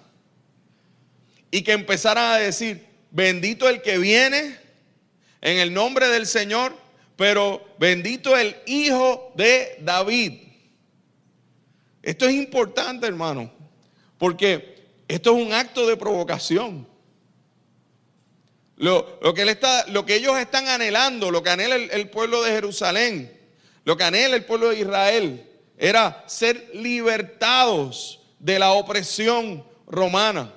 Y 1.50 1.62
que 1.62 1.73
empezara 1.73 2.35
a 2.35 2.38
decir, 2.38 2.87
bendito 3.11 3.69
el 3.69 3.83
que 3.83 3.99
viene 3.99 4.59
en 5.41 5.59
el 5.59 5.73
nombre 5.73 6.09
del 6.09 6.26
Señor, 6.26 6.76
pero 7.17 7.67
bendito 7.79 8.37
el 8.37 8.57
Hijo 8.67 9.33
de 9.37 9.79
David. 9.81 10.35
Esto 12.02 12.26
es 12.26 12.35
importante, 12.35 13.07
hermano, 13.07 13.50
porque 14.19 14.85
esto 15.09 15.37
es 15.37 15.47
un 15.47 15.52
acto 15.52 15.87
de 15.87 15.97
provocación. 15.97 16.87
Lo, 18.76 19.21
que, 19.35 19.43
él 19.43 19.49
está, 19.49 19.87
lo 19.88 20.05
que 20.05 20.17
ellos 20.17 20.37
están 20.38 20.67
anhelando, 20.69 21.31
lo 21.31 21.43
que 21.43 21.50
anhela 21.50 21.76
el, 21.76 21.91
el 21.91 22.11
pueblo 22.11 22.43
de 22.43 22.50
Jerusalén, 22.50 23.42
lo 23.85 23.97
que 23.97 24.05
anhela 24.05 24.37
el 24.37 24.45
pueblo 24.45 24.69
de 24.69 24.81
Israel, 24.81 25.49
era 25.77 26.25
ser 26.27 26.71
libertados 26.75 28.21
de 28.39 28.59
la 28.59 28.73
opresión 28.73 29.65
romana. 29.87 30.53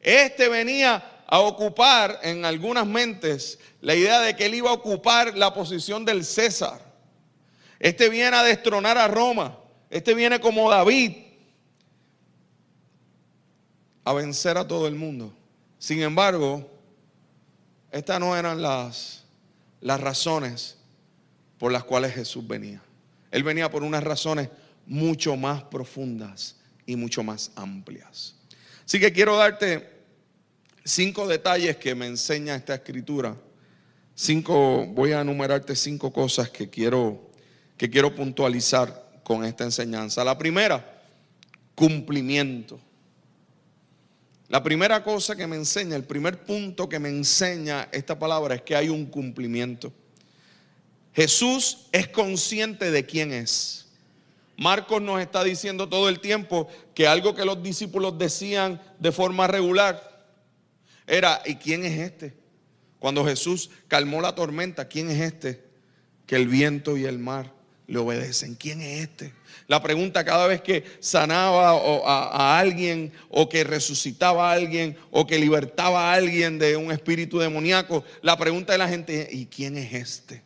Este 0.00 0.48
venía 0.48 1.22
a 1.26 1.40
ocupar 1.40 2.20
en 2.22 2.44
algunas 2.44 2.86
mentes 2.86 3.58
la 3.80 3.94
idea 3.94 4.20
de 4.20 4.36
que 4.36 4.46
él 4.46 4.54
iba 4.54 4.70
a 4.70 4.74
ocupar 4.74 5.36
la 5.36 5.52
posición 5.54 6.04
del 6.04 6.24
César. 6.24 6.80
Este 7.80 8.08
viene 8.08 8.36
a 8.36 8.42
destronar 8.42 8.98
a 8.98 9.08
Roma. 9.08 9.58
Este 9.90 10.14
viene 10.14 10.40
como 10.40 10.70
David 10.70 11.16
a 14.04 14.12
vencer 14.12 14.58
a 14.58 14.68
todo 14.68 14.86
el 14.86 14.94
mundo. 14.94 15.32
Sin 15.78 16.02
embargo, 16.02 16.70
estas 17.90 18.20
no 18.20 18.36
eran 18.36 18.60
las, 18.60 19.23
las 19.84 20.00
razones 20.00 20.78
por 21.58 21.70
las 21.70 21.84
cuales 21.84 22.14
Jesús 22.14 22.44
venía. 22.48 22.82
Él 23.30 23.42
venía 23.42 23.70
por 23.70 23.82
unas 23.82 24.02
razones 24.02 24.48
mucho 24.86 25.36
más 25.36 25.62
profundas 25.64 26.56
y 26.86 26.96
mucho 26.96 27.22
más 27.22 27.52
amplias. 27.54 28.34
Así 28.86 28.98
que 28.98 29.12
quiero 29.12 29.36
darte 29.36 29.86
cinco 30.84 31.28
detalles 31.28 31.76
que 31.76 31.94
me 31.94 32.06
enseña 32.06 32.54
esta 32.54 32.74
escritura. 32.74 33.36
Cinco, 34.14 34.86
voy 34.86 35.12
a 35.12 35.20
enumerarte 35.20 35.76
cinco 35.76 36.10
cosas 36.10 36.48
que 36.48 36.70
quiero, 36.70 37.30
que 37.76 37.90
quiero 37.90 38.14
puntualizar 38.14 39.20
con 39.22 39.44
esta 39.44 39.64
enseñanza. 39.64 40.24
La 40.24 40.38
primera, 40.38 41.02
cumplimiento. 41.74 42.80
La 44.54 44.62
primera 44.62 45.02
cosa 45.02 45.34
que 45.34 45.48
me 45.48 45.56
enseña, 45.56 45.96
el 45.96 46.04
primer 46.04 46.44
punto 46.44 46.88
que 46.88 47.00
me 47.00 47.08
enseña 47.08 47.88
esta 47.90 48.16
palabra 48.16 48.54
es 48.54 48.62
que 48.62 48.76
hay 48.76 48.88
un 48.88 49.06
cumplimiento. 49.06 49.92
Jesús 51.12 51.88
es 51.90 52.06
consciente 52.06 52.92
de 52.92 53.04
quién 53.04 53.32
es. 53.32 53.88
Marcos 54.56 55.02
nos 55.02 55.20
está 55.20 55.42
diciendo 55.42 55.88
todo 55.88 56.08
el 56.08 56.20
tiempo 56.20 56.68
que 56.94 57.08
algo 57.08 57.34
que 57.34 57.44
los 57.44 57.64
discípulos 57.64 58.16
decían 58.16 58.80
de 59.00 59.10
forma 59.10 59.48
regular 59.48 60.24
era, 61.04 61.42
¿y 61.44 61.56
quién 61.56 61.84
es 61.84 61.98
este? 61.98 62.36
Cuando 63.00 63.24
Jesús 63.24 63.70
calmó 63.88 64.20
la 64.20 64.36
tormenta, 64.36 64.86
¿quién 64.86 65.10
es 65.10 65.20
este? 65.20 65.64
Que 66.26 66.36
el 66.36 66.46
viento 66.46 66.96
y 66.96 67.06
el 67.06 67.18
mar 67.18 67.52
le 67.86 67.98
obedecen. 67.98 68.54
¿Quién 68.54 68.80
es 68.80 69.02
este? 69.02 69.32
La 69.66 69.82
pregunta 69.82 70.24
cada 70.24 70.46
vez 70.46 70.60
que 70.60 70.84
sanaba 71.00 71.70
a, 71.70 72.58
alguien 72.58 73.12
o 73.30 73.48
que 73.48 73.64
resucitaba 73.64 74.50
a 74.50 74.52
alguien 74.52 74.96
o 75.10 75.26
que 75.26 75.38
libertaba 75.38 76.10
a 76.10 76.14
alguien 76.14 76.58
de 76.58 76.76
un 76.76 76.92
espíritu 76.92 77.38
demoníaco, 77.38 78.04
la 78.20 78.36
pregunta 78.36 78.72
de 78.72 78.78
la 78.78 78.88
gente, 78.88 79.28
¿y 79.32 79.46
quién 79.46 79.78
es 79.78 79.92
este? 79.94 80.42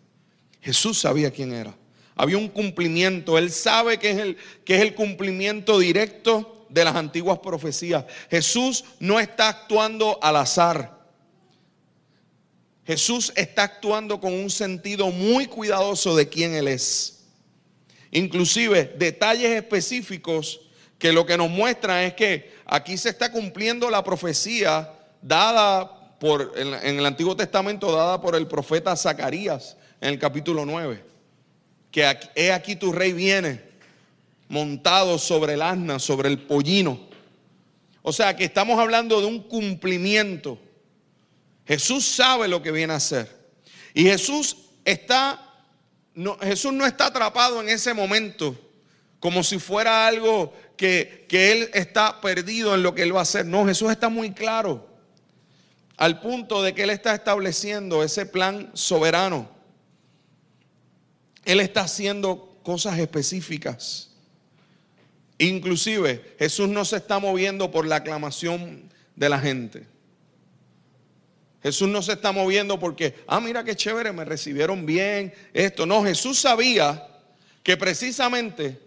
Jesús 0.60 1.00
sabía 1.00 1.30
quién 1.30 1.52
era. 1.52 1.74
Había 2.14 2.38
un 2.38 2.48
cumplimiento. 2.48 3.38
Él 3.38 3.50
sabe 3.50 3.98
que 3.98 4.10
es 4.10 4.18
el, 4.18 4.36
que 4.64 4.76
es 4.76 4.82
el 4.82 4.94
cumplimiento 4.94 5.78
directo 5.78 6.66
de 6.68 6.84
las 6.84 6.94
antiguas 6.94 7.38
profecías. 7.38 8.04
Jesús 8.30 8.84
no 9.00 9.18
está 9.18 9.48
actuando 9.48 10.18
al 10.22 10.36
azar. 10.36 10.98
Jesús 12.86 13.32
está 13.36 13.64
actuando 13.64 14.20
con 14.20 14.32
un 14.32 14.50
sentido 14.50 15.10
muy 15.10 15.46
cuidadoso 15.46 16.16
de 16.16 16.28
quién 16.28 16.54
Él 16.54 16.68
es. 16.68 17.17
Inclusive 18.10 18.94
detalles 18.96 19.50
específicos 19.50 20.60
que 20.98 21.12
lo 21.12 21.26
que 21.26 21.36
nos 21.36 21.50
muestran 21.50 22.04
es 22.04 22.14
que 22.14 22.52
aquí 22.66 22.96
se 22.96 23.10
está 23.10 23.30
cumpliendo 23.30 23.90
la 23.90 24.02
profecía 24.02 24.92
dada 25.22 26.18
por, 26.18 26.52
en, 26.56 26.98
el 26.98 27.06
Antiguo 27.06 27.36
Testamento, 27.36 27.92
dada 27.92 28.20
por 28.20 28.34
el 28.34 28.48
profeta 28.48 28.96
Zacarías 28.96 29.76
en 30.00 30.10
el 30.10 30.18
capítulo 30.18 30.64
9. 30.66 31.04
Que 31.90 32.16
he 32.34 32.52
aquí 32.52 32.76
tu 32.76 32.92
rey 32.92 33.12
viene 33.12 33.62
montado 34.48 35.18
sobre 35.18 35.54
el 35.54 35.62
asna, 35.62 35.98
sobre 35.98 36.28
el 36.28 36.38
pollino. 36.38 37.08
O 38.02 38.12
sea 38.12 38.34
que 38.34 38.44
estamos 38.44 38.78
hablando 38.78 39.20
de 39.20 39.26
un 39.26 39.42
cumplimiento. 39.42 40.58
Jesús 41.66 42.06
sabe 42.06 42.48
lo 42.48 42.62
que 42.62 42.72
viene 42.72 42.94
a 42.94 42.96
hacer. 42.96 43.30
Y 43.94 44.04
Jesús 44.04 44.56
está 44.84 45.47
Jesús 46.40 46.72
no 46.72 46.86
está 46.86 47.06
atrapado 47.06 47.60
en 47.60 47.68
ese 47.68 47.94
momento 47.94 48.56
como 49.20 49.42
si 49.42 49.58
fuera 49.58 50.06
algo 50.06 50.52
que, 50.76 51.26
que 51.28 51.52
Él 51.52 51.70
está 51.74 52.20
perdido 52.20 52.74
en 52.74 52.82
lo 52.82 52.94
que 52.94 53.02
Él 53.02 53.14
va 53.14 53.20
a 53.20 53.22
hacer. 53.22 53.46
No, 53.46 53.66
Jesús 53.66 53.90
está 53.90 54.08
muy 54.08 54.32
claro 54.32 54.88
al 55.96 56.20
punto 56.20 56.62
de 56.62 56.74
que 56.74 56.84
Él 56.84 56.90
está 56.90 57.14
estableciendo 57.14 58.02
ese 58.02 58.26
plan 58.26 58.70
soberano. 58.74 59.48
Él 61.44 61.60
está 61.60 61.82
haciendo 61.82 62.58
cosas 62.62 62.98
específicas. 62.98 64.10
Inclusive 65.38 66.36
Jesús 66.38 66.68
no 66.68 66.84
se 66.84 66.96
está 66.96 67.18
moviendo 67.18 67.70
por 67.70 67.86
la 67.86 67.96
aclamación 67.96 68.92
de 69.16 69.28
la 69.28 69.38
gente. 69.38 69.86
Jesús 71.62 71.88
no 71.88 72.02
se 72.02 72.12
está 72.12 72.32
moviendo 72.32 72.78
porque, 72.78 73.14
ah, 73.26 73.40
mira 73.40 73.64
qué 73.64 73.74
chévere, 73.74 74.12
me 74.12 74.24
recibieron 74.24 74.86
bien, 74.86 75.34
esto. 75.52 75.86
No, 75.86 76.04
Jesús 76.04 76.38
sabía 76.38 77.08
que 77.62 77.76
precisamente 77.76 78.78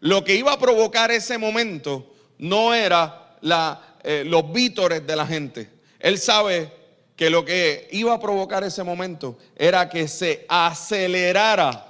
lo 0.00 0.24
que 0.24 0.34
iba 0.34 0.52
a 0.52 0.58
provocar 0.58 1.10
ese 1.10 1.36
momento 1.38 2.14
no 2.38 2.72
era 2.72 3.36
la, 3.42 3.96
eh, 4.02 4.24
los 4.24 4.52
vítores 4.52 5.06
de 5.06 5.16
la 5.16 5.26
gente. 5.26 5.68
Él 5.98 6.18
sabe 6.18 6.72
que 7.16 7.30
lo 7.30 7.44
que 7.44 7.88
iba 7.90 8.14
a 8.14 8.20
provocar 8.20 8.62
ese 8.62 8.84
momento 8.84 9.38
era 9.56 9.88
que 9.88 10.06
se 10.06 10.46
acelerara 10.48 11.84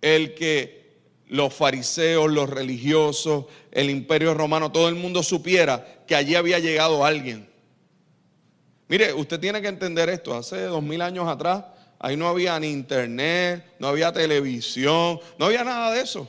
el 0.00 0.34
que 0.34 0.80
los 1.28 1.52
fariseos, 1.52 2.30
los 2.30 2.48
religiosos, 2.48 3.44
el 3.70 3.90
imperio 3.90 4.34
romano, 4.34 4.72
todo 4.72 4.88
el 4.88 4.94
mundo 4.94 5.22
supiera 5.22 6.02
que 6.06 6.16
allí 6.16 6.34
había 6.34 6.58
llegado 6.58 7.04
alguien. 7.04 7.49
Mire, 8.90 9.12
usted 9.14 9.38
tiene 9.38 9.62
que 9.62 9.68
entender 9.68 10.08
esto. 10.08 10.36
Hace 10.36 10.62
dos 10.62 10.82
mil 10.82 11.00
años 11.00 11.28
atrás, 11.28 11.64
ahí 12.00 12.16
no 12.16 12.26
había 12.26 12.58
ni 12.58 12.72
internet, 12.72 13.64
no 13.78 13.86
había 13.86 14.12
televisión, 14.12 15.20
no 15.38 15.46
había 15.46 15.62
nada 15.62 15.92
de 15.92 16.00
eso. 16.00 16.28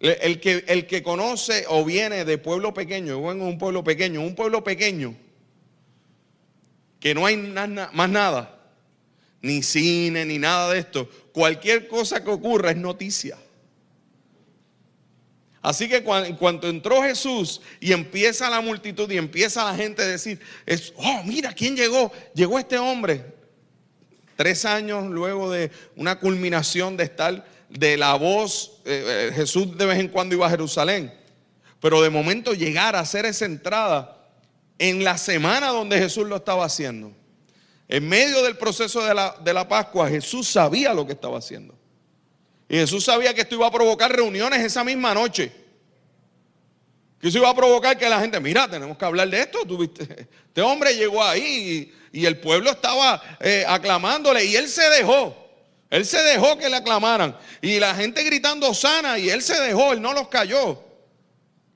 El 0.00 0.40
que, 0.40 0.64
el 0.66 0.88
que 0.88 1.04
conoce 1.04 1.64
o 1.68 1.84
viene 1.84 2.24
de 2.24 2.36
pueblo 2.36 2.74
pequeño, 2.74 3.06
yo 3.20 3.22
vengo 3.22 3.44
de 3.44 3.50
un 3.52 3.58
pueblo 3.58 3.84
pequeño, 3.84 4.22
un 4.22 4.34
pueblo 4.34 4.64
pequeño, 4.64 5.14
que 6.98 7.14
no 7.14 7.26
hay 7.26 7.36
más 7.36 8.10
nada, 8.10 8.58
ni 9.40 9.62
cine, 9.62 10.24
ni 10.24 10.40
nada 10.40 10.72
de 10.72 10.80
esto, 10.80 11.08
cualquier 11.32 11.86
cosa 11.86 12.24
que 12.24 12.30
ocurra 12.30 12.72
es 12.72 12.76
noticia. 12.76 13.38
Así 15.62 15.88
que 15.88 16.02
cuando, 16.02 16.68
entró 16.68 17.02
Jesús 17.02 17.60
y 17.78 17.92
empieza 17.92 18.50
la 18.50 18.60
multitud 18.60 19.08
y 19.10 19.16
empieza 19.16 19.64
la 19.64 19.76
gente 19.76 20.02
a 20.02 20.06
decir, 20.06 20.40
oh, 20.96 21.22
mira, 21.24 21.54
¿quién 21.54 21.76
llegó? 21.76 22.10
Llegó 22.34 22.58
este 22.58 22.78
hombre. 22.78 23.24
Tres 24.34 24.64
años 24.64 25.06
luego 25.06 25.50
de 25.50 25.70
una 25.94 26.18
culminación 26.18 26.96
de 26.96 27.04
estar 27.04 27.46
de 27.68 27.96
la 27.96 28.14
voz, 28.14 28.80
eh, 28.84 29.28
eh, 29.30 29.34
Jesús 29.34 29.78
de 29.78 29.86
vez 29.86 30.00
en 30.00 30.08
cuando 30.08 30.34
iba 30.34 30.46
a 30.46 30.50
Jerusalén, 30.50 31.14
pero 31.80 32.02
de 32.02 32.10
momento 32.10 32.52
llegar 32.54 32.96
a 32.96 33.00
hacer 33.00 33.24
esa 33.24 33.44
entrada 33.44 34.18
en 34.78 35.04
la 35.04 35.16
semana 35.16 35.68
donde 35.68 35.96
Jesús 35.96 36.26
lo 36.26 36.36
estaba 36.36 36.64
haciendo. 36.64 37.12
En 37.88 38.08
medio 38.08 38.42
del 38.42 38.56
proceso 38.56 39.04
de 39.04 39.14
la, 39.14 39.36
de 39.44 39.54
la 39.54 39.68
Pascua, 39.68 40.08
Jesús 40.08 40.48
sabía 40.48 40.92
lo 40.92 41.06
que 41.06 41.12
estaba 41.12 41.38
haciendo. 41.38 41.78
Y 42.72 42.76
Jesús 42.78 43.04
sabía 43.04 43.34
que 43.34 43.42
esto 43.42 43.54
iba 43.54 43.66
a 43.66 43.70
provocar 43.70 44.10
reuniones 44.10 44.58
esa 44.60 44.82
misma 44.82 45.12
noche. 45.12 45.52
Que 47.20 47.28
eso 47.28 47.36
iba 47.36 47.50
a 47.50 47.54
provocar 47.54 47.98
que 47.98 48.08
la 48.08 48.18
gente, 48.18 48.40
mira, 48.40 48.66
tenemos 48.66 48.96
que 48.96 49.04
hablar 49.04 49.28
de 49.28 49.40
esto. 49.40 49.58
Este 50.46 50.62
hombre 50.62 50.94
llegó 50.94 51.22
ahí 51.22 51.92
y, 52.10 52.24
el 52.24 52.38
pueblo 52.40 52.70
estaba 52.70 53.22
eh, 53.40 53.66
aclamándole 53.68 54.46
y 54.46 54.56
él 54.56 54.70
se 54.70 54.88
dejó. 54.88 55.36
Él 55.90 56.06
se 56.06 56.22
dejó 56.22 56.56
que 56.56 56.70
le 56.70 56.76
aclamaran. 56.76 57.36
Y 57.60 57.78
la 57.78 57.94
gente 57.94 58.24
gritando 58.24 58.72
sana 58.72 59.18
y 59.18 59.28
él 59.28 59.42
se 59.42 59.60
dejó, 59.60 59.92
él 59.92 60.00
no 60.00 60.14
los 60.14 60.28
cayó. 60.28 60.82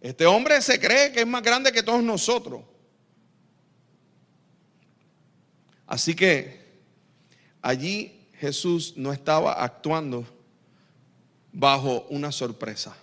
Este 0.01 0.25
hombre 0.25 0.63
se 0.63 0.81
cree 0.81 1.13
que 1.13 1.21
es 1.21 1.27
más 1.27 1.43
grande 1.43 1.73
que 1.73 1.83
todos 1.83 2.03
nosotros. 2.03 2.63
Así 5.87 6.15
que 6.15 6.81
allí 7.61 8.31
Jesús 8.41 8.95
no 8.97 9.13
estaba 9.13 9.63
actuando 9.63 10.27
bajo 11.57 12.07
una 12.11 12.33
sorpresa. 12.33 12.95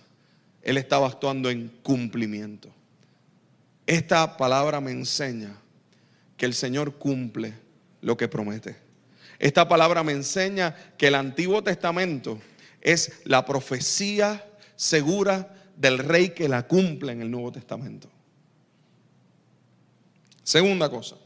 Él 0.62 0.78
estaba 0.78 1.08
actuando 1.08 1.50
en 1.50 1.68
cumplimiento. 1.82 2.70
Esta 3.84 4.36
palabra 4.36 4.80
me 4.80 4.92
enseña 4.92 5.56
que 6.36 6.46
el 6.46 6.54
Señor 6.54 6.94
cumple 6.94 7.52
lo 8.00 8.16
que 8.16 8.28
promete. 8.28 8.76
Esta 9.40 9.68
palabra 9.68 10.04
me 10.04 10.12
enseña 10.12 10.74
que 10.96 11.08
el 11.08 11.16
Antiguo 11.16 11.64
Testamento 11.64 12.38
es 12.80 13.22
la 13.24 13.44
profecía 13.44 14.46
segura 14.76 15.52
del 15.76 15.98
rey 15.98 16.28
que 16.28 16.48
la 16.48 16.68
cumple 16.68 17.10
en 17.10 17.22
el 17.22 17.30
Nuevo 17.32 17.50
Testamento. 17.50 18.08
Segunda 20.44 20.88
cosa. 20.88 21.16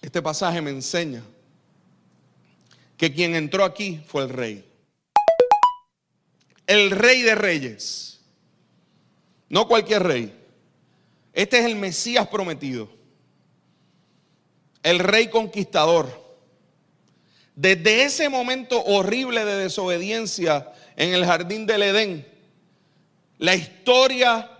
Este 0.00 0.22
pasaje 0.22 0.62
me 0.62 0.70
enseña 0.70 1.24
que 2.96 3.12
quien 3.12 3.34
entró 3.34 3.64
aquí 3.64 4.00
fue 4.06 4.22
el 4.22 4.28
rey. 4.28 4.64
El 6.66 6.90
rey 6.90 7.22
de 7.22 7.34
reyes. 7.34 8.20
No 9.48 9.68
cualquier 9.68 10.02
rey. 10.02 10.34
Este 11.32 11.58
es 11.58 11.64
el 11.66 11.76
Mesías 11.76 12.28
prometido. 12.28 12.88
El 14.82 14.98
rey 14.98 15.28
conquistador. 15.28 16.22
Desde 17.54 18.04
ese 18.04 18.28
momento 18.28 18.82
horrible 18.82 19.44
de 19.44 19.56
desobediencia 19.56 20.72
en 20.96 21.14
el 21.14 21.24
jardín 21.24 21.66
del 21.66 21.82
Edén, 21.82 22.26
la 23.38 23.54
historia 23.54 24.50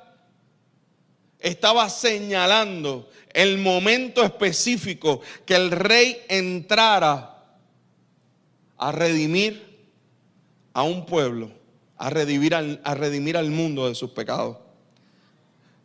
estaba 1.41 1.91
señalando 1.91 3.11
el 3.31 3.59
momento 3.59 4.23
específico 4.23 5.21
que 5.45 5.55
el 5.55 5.71
rey 5.71 6.23
entrara 6.29 7.34
a 8.79 8.93
redimir 8.93 9.89
a 10.73 10.83
un 10.83 11.07
pueblo, 11.07 11.51
a 11.97 12.11
redimir 12.11 12.55
al, 12.55 12.81
a 12.85 12.95
redimir 12.95 13.37
al 13.37 13.51
mundo 13.51 13.89
de 13.89 13.95
sus 13.95 14.11
pecados. 14.11 14.59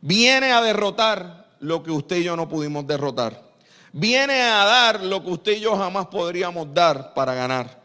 Viene 0.01 0.51
a 0.51 0.61
derrotar 0.61 1.49
lo 1.59 1.83
que 1.83 1.91
usted 1.91 2.17
y 2.17 2.23
yo 2.23 2.35
no 2.35 2.47
pudimos 2.47 2.87
derrotar. 2.87 3.49
Viene 3.91 4.41
a 4.41 4.65
dar 4.65 5.03
lo 5.03 5.23
que 5.23 5.31
usted 5.31 5.51
y 5.53 5.61
yo 5.61 5.75
jamás 5.75 6.07
podríamos 6.07 6.73
dar 6.73 7.13
para 7.13 7.33
ganar. 7.33 7.81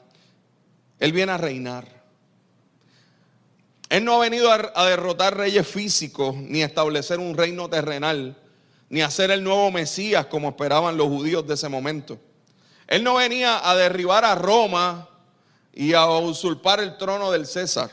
Él 0.99 1.13
viene 1.13 1.33
a 1.33 1.39
reinar. 1.39 1.95
Él 3.89 4.05
no 4.05 4.15
ha 4.15 4.19
venido 4.19 4.51
a, 4.51 4.87
derrotar 4.87 5.37
reyes 5.37 5.67
físicos 5.67 6.35
ni 6.37 6.63
establecer 6.63 7.19
un 7.21 7.37
reino 7.37 7.69
terrenal 7.69 8.37
ni 8.89 9.03
a 9.03 9.11
ser 9.11 9.31
el 9.31 9.43
nuevo 9.43 9.71
Mesías 9.71 10.27
como 10.27 10.49
esperaban 10.51 10.97
los 10.97 11.09
judíos 11.09 11.47
de 11.47 11.55
ese 11.55 11.69
momento. 11.69 12.19
Él 12.87 13.03
no 13.03 13.15
venía 13.15 13.69
a 13.69 13.75
derribar 13.77 14.25
a 14.25 14.35
Roma 14.35 15.09
y 15.73 15.95
a 15.95 16.07
usurpar 16.07 16.81
el 16.81 16.97
trono 16.97 17.31
del 17.31 17.47
César. 17.47 17.91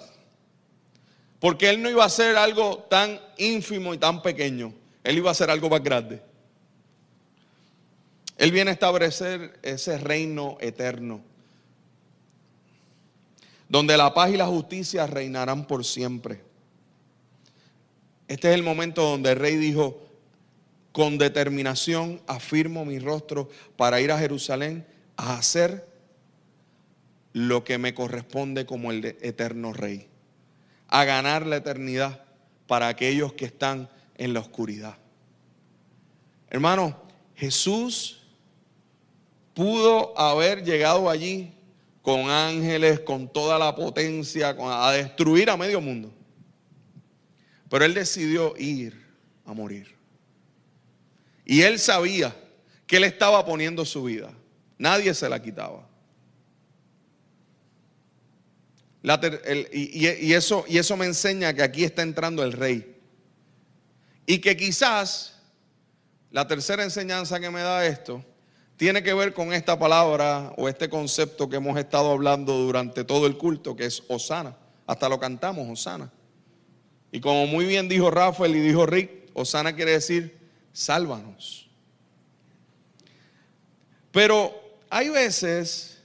Porque 1.39 1.69
él 1.69 1.81
no 1.81 1.89
iba 1.89 2.03
a 2.03 2.07
hacer 2.07 2.37
algo 2.37 2.85
tan 2.89 3.19
ínfimo 3.37 3.93
y 3.93 3.97
tan 3.97 4.21
pequeño. 4.21 4.73
Él 5.03 5.17
iba 5.17 5.29
a 5.29 5.31
hacer 5.31 5.49
algo 5.49 5.69
más 5.69 5.81
grande. 5.81 6.21
Él 8.37 8.51
viene 8.51 8.71
a 8.71 8.73
establecer 8.73 9.59
ese 9.63 9.97
reino 9.97 10.57
eterno. 10.59 11.21
Donde 13.67 13.97
la 13.97 14.13
paz 14.13 14.31
y 14.31 14.37
la 14.37 14.47
justicia 14.47 15.07
reinarán 15.07 15.65
por 15.65 15.85
siempre. 15.85 16.41
Este 18.27 18.49
es 18.49 18.55
el 18.55 18.63
momento 18.63 19.01
donde 19.03 19.31
el 19.31 19.39
rey 19.39 19.55
dijo, 19.55 20.10
con 20.91 21.17
determinación 21.17 22.21
afirmo 22.27 22.85
mi 22.85 22.99
rostro 22.99 23.49
para 23.77 24.01
ir 24.01 24.11
a 24.11 24.19
Jerusalén 24.19 24.85
a 25.15 25.37
hacer 25.37 25.87
lo 27.33 27.63
que 27.63 27.77
me 27.77 27.93
corresponde 27.93 28.65
como 28.65 28.91
el 28.91 29.05
eterno 29.05 29.73
rey, 29.73 30.07
a 30.87 31.05
ganar 31.05 31.45
la 31.45 31.57
eternidad 31.57 32.25
para 32.67 32.87
aquellos 32.87 33.33
que 33.33 33.45
están 33.45 33.89
en 34.17 34.33
la 34.33 34.41
oscuridad. 34.41 34.97
Hermano, 36.49 37.01
Jesús 37.35 38.21
pudo 39.53 40.17
haber 40.19 40.63
llegado 40.63 41.09
allí 41.09 41.53
con 42.01 42.29
ángeles, 42.29 42.99
con 43.01 43.31
toda 43.31 43.57
la 43.57 43.75
potencia, 43.75 44.55
a 44.59 44.91
destruir 44.91 45.49
a 45.49 45.57
medio 45.57 45.79
mundo. 45.79 46.11
Pero 47.69 47.85
él 47.85 47.93
decidió 47.93 48.53
ir 48.57 49.05
a 49.45 49.53
morir. 49.53 50.00
Y 51.51 51.63
él 51.63 51.79
sabía 51.79 52.33
que 52.87 52.95
él 52.95 53.03
estaba 53.03 53.45
poniendo 53.45 53.83
su 53.83 54.05
vida. 54.05 54.31
Nadie 54.77 55.13
se 55.13 55.27
la 55.27 55.41
quitaba. 55.41 55.85
y, 59.73 60.31
eso, 60.31 60.63
y 60.69 60.77
eso 60.77 60.95
me 60.95 61.07
enseña 61.07 61.53
que 61.53 61.61
aquí 61.61 61.83
está 61.83 62.03
entrando 62.03 62.41
el 62.41 62.53
rey. 62.53 62.95
Y 64.25 64.39
que 64.39 64.55
quizás 64.55 65.41
la 66.29 66.47
tercera 66.47 66.85
enseñanza 66.85 67.37
que 67.41 67.49
me 67.49 67.59
da 67.59 67.85
esto 67.85 68.23
tiene 68.77 69.03
que 69.03 69.13
ver 69.13 69.33
con 69.33 69.51
esta 69.51 69.77
palabra 69.77 70.53
o 70.55 70.69
este 70.69 70.87
concepto 70.87 71.49
que 71.49 71.57
hemos 71.57 71.77
estado 71.77 72.11
hablando 72.11 72.53
durante 72.59 73.03
todo 73.03 73.27
el 73.27 73.37
culto, 73.37 73.75
que 73.75 73.87
es 73.87 74.03
Osana. 74.07 74.55
Hasta 74.87 75.09
lo 75.09 75.19
cantamos, 75.19 75.67
Osana. 75.69 76.13
Y 77.11 77.19
como 77.19 77.45
muy 77.45 77.65
bien 77.65 77.89
dijo 77.89 78.09
Rafael 78.09 78.55
y 78.55 78.61
dijo 78.61 78.85
Rick, 78.85 79.31
Osana 79.33 79.75
quiere 79.75 79.91
decir 79.91 80.40
sálvanos. 80.73 81.69
Pero 84.11 84.79
hay 84.89 85.09
veces 85.09 86.01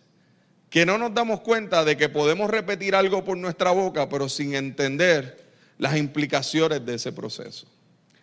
que 0.70 0.86
no 0.86 0.98
nos 0.98 1.14
damos 1.14 1.40
cuenta 1.40 1.84
de 1.84 1.96
que 1.96 2.08
podemos 2.08 2.50
repetir 2.50 2.94
algo 2.94 3.24
por 3.24 3.36
nuestra 3.36 3.70
boca, 3.70 4.08
pero 4.08 4.28
sin 4.28 4.54
entender 4.54 5.46
las 5.78 5.96
implicaciones 5.96 6.84
de 6.84 6.94
ese 6.94 7.12
proceso. 7.12 7.66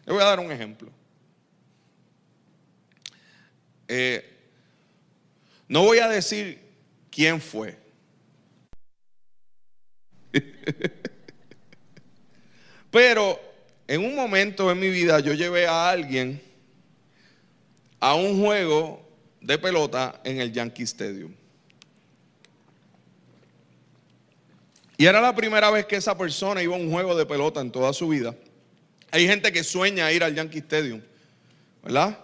Le 0.05 0.13
voy 0.13 0.21
a 0.21 0.25
dar 0.25 0.39
un 0.39 0.51
ejemplo. 0.51 0.91
Eh, 3.87 4.29
no 5.67 5.83
voy 5.83 5.99
a 5.99 6.07
decir 6.07 6.61
quién 7.09 7.39
fue. 7.41 7.77
Pero 12.91 13.52
en 13.87 14.03
un 14.03 14.15
momento 14.15 14.71
en 14.71 14.79
mi 14.79 14.89
vida 14.89 15.19
yo 15.19 15.33
llevé 15.33 15.67
a 15.67 15.89
alguien 15.89 16.41
a 17.99 18.15
un 18.15 18.41
juego 18.41 19.01
de 19.41 19.57
pelota 19.57 20.21
en 20.23 20.39
el 20.39 20.51
Yankee 20.51 20.83
Stadium. 20.83 21.33
Y 24.97 25.05
era 25.05 25.19
la 25.19 25.35
primera 25.35 25.69
vez 25.69 25.85
que 25.85 25.95
esa 25.95 26.17
persona 26.17 26.61
iba 26.61 26.75
a 26.75 26.79
un 26.79 26.91
juego 26.91 27.15
de 27.15 27.25
pelota 27.25 27.59
en 27.61 27.71
toda 27.71 27.91
su 27.93 28.07
vida. 28.09 28.35
Hay 29.11 29.27
gente 29.27 29.51
que 29.51 29.63
sueña 29.63 30.11
ir 30.11 30.23
al 30.23 30.33
Yankee 30.33 30.59
Stadium, 30.59 31.01
¿verdad? 31.83 32.17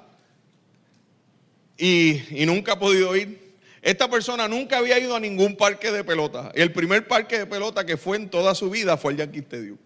Y, 1.78 2.22
nunca 2.46 2.74
ha 2.74 2.80
podido 2.80 3.16
ir. 3.16 3.58
Esta 3.82 4.10
persona 4.10 4.48
nunca 4.48 4.78
había 4.78 5.00
ido 5.00 5.16
a 5.16 5.20
ningún 5.20 5.56
parque 5.56 5.92
de 5.92 6.04
pelota. 6.04 6.52
El 6.54 6.74
primer 6.74 7.08
parque 7.08 7.40
de 7.40 7.46
pelota 7.46 7.86
que 7.86 7.96
fue 7.96 8.18
en 8.18 8.30
toda 8.30 8.54
su 8.54 8.70
vida 8.70 8.98
fue 8.98 9.14
el 9.14 9.20
Yankee 9.20 9.40
Stadium. 9.40 9.78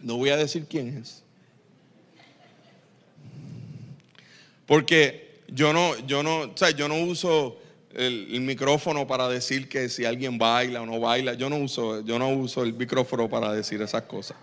No 0.00 0.16
voy 0.16 0.30
a 0.30 0.36
decir 0.36 0.66
quién 0.68 0.96
es. 0.96 1.22
Porque 4.66 5.40
yo 5.48 5.72
no, 5.72 5.98
yo 6.06 6.22
no, 6.22 6.40
o 6.40 6.56
sea, 6.56 6.70
yo 6.70 6.88
no 6.88 6.96
uso 6.96 7.58
el, 7.94 8.40
micrófono 8.40 9.06
para 9.06 9.28
decir 9.28 9.68
que 9.68 9.88
si 9.88 10.04
alguien 10.04 10.38
baila 10.38 10.82
o 10.82 10.86
no 10.86 11.00
baila. 11.00 11.34
Yo 11.34 11.48
no 11.48 11.56
uso, 11.56 12.02
yo 12.02 12.18
no 12.18 12.28
uso 12.30 12.62
el 12.62 12.74
micrófono 12.74 13.28
para 13.28 13.52
decir 13.52 13.80
esas 13.82 14.02
cosas. 14.02 14.36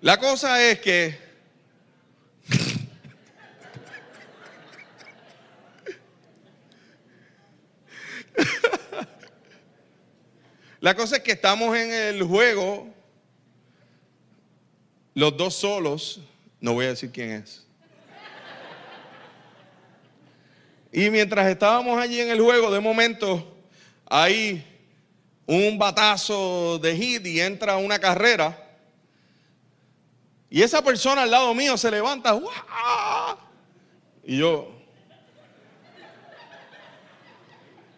La 0.00 0.18
cosa 0.18 0.62
es 0.62 0.80
que 0.80 1.28
La 10.80 10.94
cosa 10.94 11.16
es 11.16 11.22
que 11.22 11.32
estamos 11.32 11.76
en 11.76 11.92
el 11.92 12.22
juego, 12.22 12.86
los 15.18 15.36
dos 15.36 15.54
solos, 15.54 16.20
no 16.60 16.74
voy 16.74 16.84
a 16.84 16.90
decir 16.90 17.10
quién 17.10 17.32
es. 17.32 17.66
Y 20.92 21.10
mientras 21.10 21.48
estábamos 21.48 22.00
allí 22.00 22.20
en 22.20 22.30
el 22.30 22.40
juego, 22.40 22.70
de 22.70 22.78
momento 22.78 23.44
hay 24.08 24.64
un 25.44 25.76
batazo 25.76 26.78
de 26.78 26.96
hit 26.96 27.26
y 27.26 27.40
entra 27.40 27.78
una 27.78 27.98
carrera. 27.98 28.64
Y 30.48 30.62
esa 30.62 30.82
persona 30.82 31.24
al 31.24 31.32
lado 31.32 31.52
mío 31.52 31.76
se 31.76 31.90
levanta. 31.90 32.38
Y 34.22 34.38
yo 34.38 34.72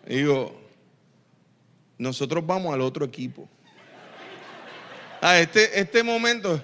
digo, 0.07 0.59
nosotros 1.99 2.47
vamos 2.47 2.73
al 2.73 2.81
otro 2.81 3.05
equipo. 3.05 3.47
Ah, 5.21 5.39
este, 5.39 5.79
este 5.79 6.03
momento. 6.03 6.63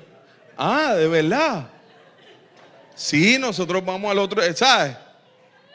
Ah, 0.57 0.95
de 0.95 1.07
verdad. 1.09 1.69
Sí, 2.95 3.38
nosotros 3.38 3.85
vamos 3.85 4.11
al 4.11 4.19
otro, 4.19 4.42
¿sabes? 4.55 4.97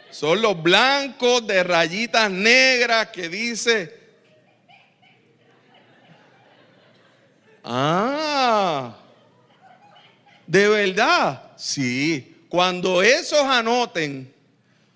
Son 0.10 0.42
los 0.42 0.62
blancos 0.62 1.46
de 1.46 1.64
rayitas 1.64 2.30
negras 2.32 3.08
que 3.10 3.30
dice. 3.30 4.00
Ah, 7.64 8.98
de 10.48 10.68
verdad. 10.68 11.52
Sí, 11.56 12.46
cuando 12.50 13.04
esos 13.04 13.42
anoten, 13.42 14.34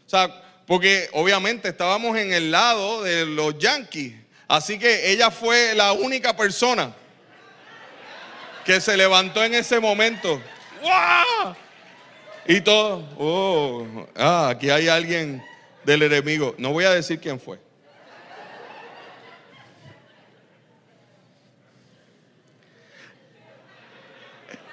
o 0.05 0.09
sea, 0.09 0.41
porque 0.65 1.09
obviamente 1.13 1.69
estábamos 1.69 2.17
en 2.17 2.33
el 2.33 2.49
lado 2.49 3.03
de 3.03 3.25
los 3.27 3.57
Yankees, 3.59 4.13
así 4.47 4.79
que 4.79 5.11
ella 5.11 5.29
fue 5.29 5.75
la 5.75 5.93
única 5.93 6.35
persona 6.35 6.93
que 8.65 8.81
se 8.81 8.97
levantó 8.97 9.43
en 9.43 9.53
ese 9.53 9.79
momento. 9.79 10.41
¡Wow! 10.81 11.55
Y 12.47 12.61
todo, 12.61 13.07
oh, 13.17 14.07
ah, 14.15 14.49
aquí 14.49 14.69
hay 14.69 14.87
alguien 14.87 15.43
del 15.83 16.03
enemigo. 16.03 16.53
No 16.57 16.71
voy 16.71 16.85
a 16.85 16.91
decir 16.91 17.19
quién 17.19 17.39
fue. 17.39 17.59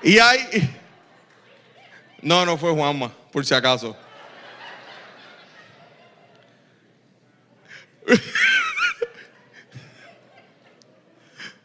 Y 0.02 0.18
hay, 0.18 0.68
no, 2.20 2.44
no 2.44 2.59
fue 2.59 2.72
Juanma, 2.72 3.12
por 3.31 3.46
si 3.46 3.55
acaso. 3.55 3.96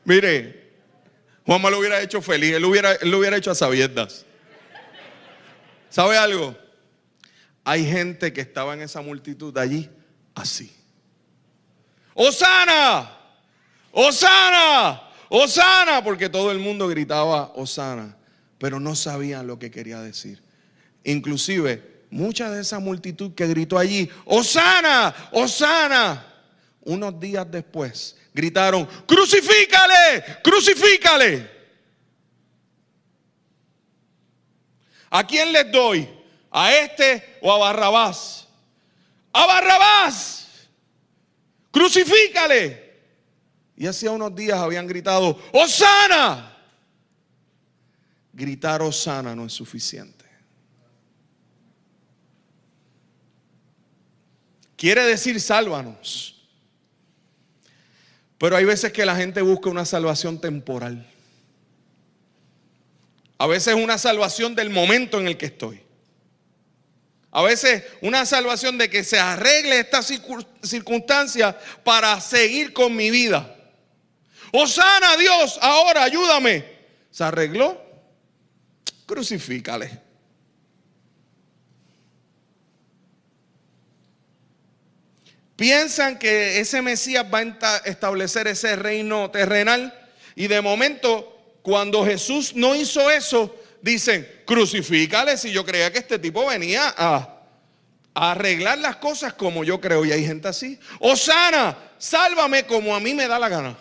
Mire, 0.05 0.66
Juanma 1.47 1.69
lo 1.69 1.79
hubiera 1.79 2.01
hecho 2.01 2.21
feliz, 2.21 2.55
él, 2.55 2.65
hubiera, 2.65 2.91
él 2.95 3.09
lo 3.09 3.19
hubiera 3.19 3.37
hecho 3.37 3.51
a 3.51 3.55
sabiendas. 3.55 4.25
¿Sabe 5.89 6.17
algo? 6.17 6.57
Hay 7.63 7.85
gente 7.85 8.33
que 8.33 8.41
estaba 8.41 8.73
en 8.73 8.81
esa 8.81 9.01
multitud 9.01 9.57
allí 9.57 9.89
así. 10.35 10.75
Osana, 12.13 13.09
Osana, 13.93 15.01
Osana, 15.29 16.03
porque 16.03 16.27
todo 16.27 16.51
el 16.51 16.59
mundo 16.59 16.89
gritaba 16.89 17.53
Osana, 17.55 18.17
pero 18.57 18.81
no 18.81 18.93
sabían 18.93 19.47
lo 19.47 19.57
que 19.57 19.71
quería 19.71 20.01
decir. 20.01 20.43
Inclusive, 21.05 22.03
mucha 22.09 22.51
de 22.51 22.59
esa 22.59 22.79
multitud 22.79 23.33
que 23.33 23.47
gritó 23.47 23.77
allí, 23.77 24.09
Osana, 24.25 25.15
Osana, 25.31 26.25
unos 26.81 27.17
días 27.21 27.49
después 27.49 28.17
gritaron, 28.37 28.85
crucifícale, 29.07 30.41
crucifícale. 30.43 31.57
¿A 35.09 35.25
quién 35.25 35.51
les 35.51 35.71
doy? 35.71 36.07
¿A 36.51 36.71
este 36.75 37.39
o 37.41 37.51
a 37.51 37.57
Barrabás? 37.57 38.47
¡A 39.33 39.45
Barrabás! 39.47 40.47
¡Crucifícale! 41.71 43.01
Y 43.75 43.87
hacía 43.87 44.11
unos 44.11 44.35
días 44.35 44.59
habían 44.59 44.85
gritado, 44.85 45.41
¡Osana! 45.51 46.55
Gritar 48.33 48.83
Osana 48.83 49.35
no 49.35 49.47
es 49.47 49.53
suficiente. 49.53 50.25
Quiere 54.75 55.03
decir 55.05 55.41
sálvanos. 55.41 56.36
Pero 58.37 58.55
hay 58.55 58.65
veces 58.65 58.91
que 58.91 59.05
la 59.05 59.15
gente 59.15 59.41
busca 59.41 59.69
una 59.69 59.85
salvación 59.85 60.39
temporal. 60.39 61.05
A 63.39 63.47
veces 63.47 63.75
una 63.75 63.97
salvación 63.97 64.55
del 64.55 64.69
momento 64.69 65.19
en 65.19 65.27
el 65.27 65.37
que 65.37 65.47
estoy. 65.47 65.81
A 67.31 67.41
veces 67.43 67.83
una 68.01 68.25
salvación 68.25 68.77
de 68.77 68.89
que 68.89 69.03
se 69.03 69.19
arregle 69.19 69.79
esta 69.79 70.01
circunstancia 70.01 71.57
para 71.83 72.19
seguir 72.21 72.73
con 72.73 72.95
mi 72.95 73.11
vida. 73.11 73.55
Osana 74.51 75.17
Dios, 75.17 75.59
ahora 75.61 76.03
ayúdame. 76.03 76.65
¿Se 77.11 77.23
arregló? 77.23 77.81
Crucifícale. 79.05 80.06
Piensan 85.57 86.19
que 86.19 86.59
ese 86.59 86.83
Mesías 86.83 87.25
va 87.33 87.39
a 87.39 87.77
establecer 87.77 88.47
ese 88.47 88.75
reino 88.75 89.31
terrenal 89.31 89.91
y 90.35 90.45
de 90.47 90.61
momento 90.61 91.57
cuando 91.63 92.05
Jesús 92.05 92.55
no 92.55 92.75
hizo 92.75 93.09
eso, 93.09 93.53
dicen, 93.81 94.25
crucifícale 94.45 95.35
si 95.35 95.51
yo 95.51 95.65
creía 95.65 95.91
que 95.91 95.97
este 95.97 96.19
tipo 96.19 96.45
venía 96.45 96.93
a, 96.95 97.33
arreglar 98.13 98.79
las 98.79 98.95
cosas 98.97 99.33
como 99.33 99.63
yo 99.63 99.79
creo. 99.81 100.05
Y 100.05 100.11
hay 100.11 100.25
gente 100.25 100.47
así. 100.47 100.79
Osana, 100.99 101.77
sálvame 101.97 102.65
como 102.65 102.95
a 102.95 102.99
mí 102.99 103.13
me 103.13 103.27
da 103.27 103.37
la 103.37 103.49
gana. 103.49 103.77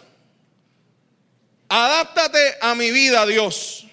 Adáptate 1.69 2.57
a 2.61 2.75
mi 2.75 2.91
vida, 2.91 3.25
Dios. 3.25 3.87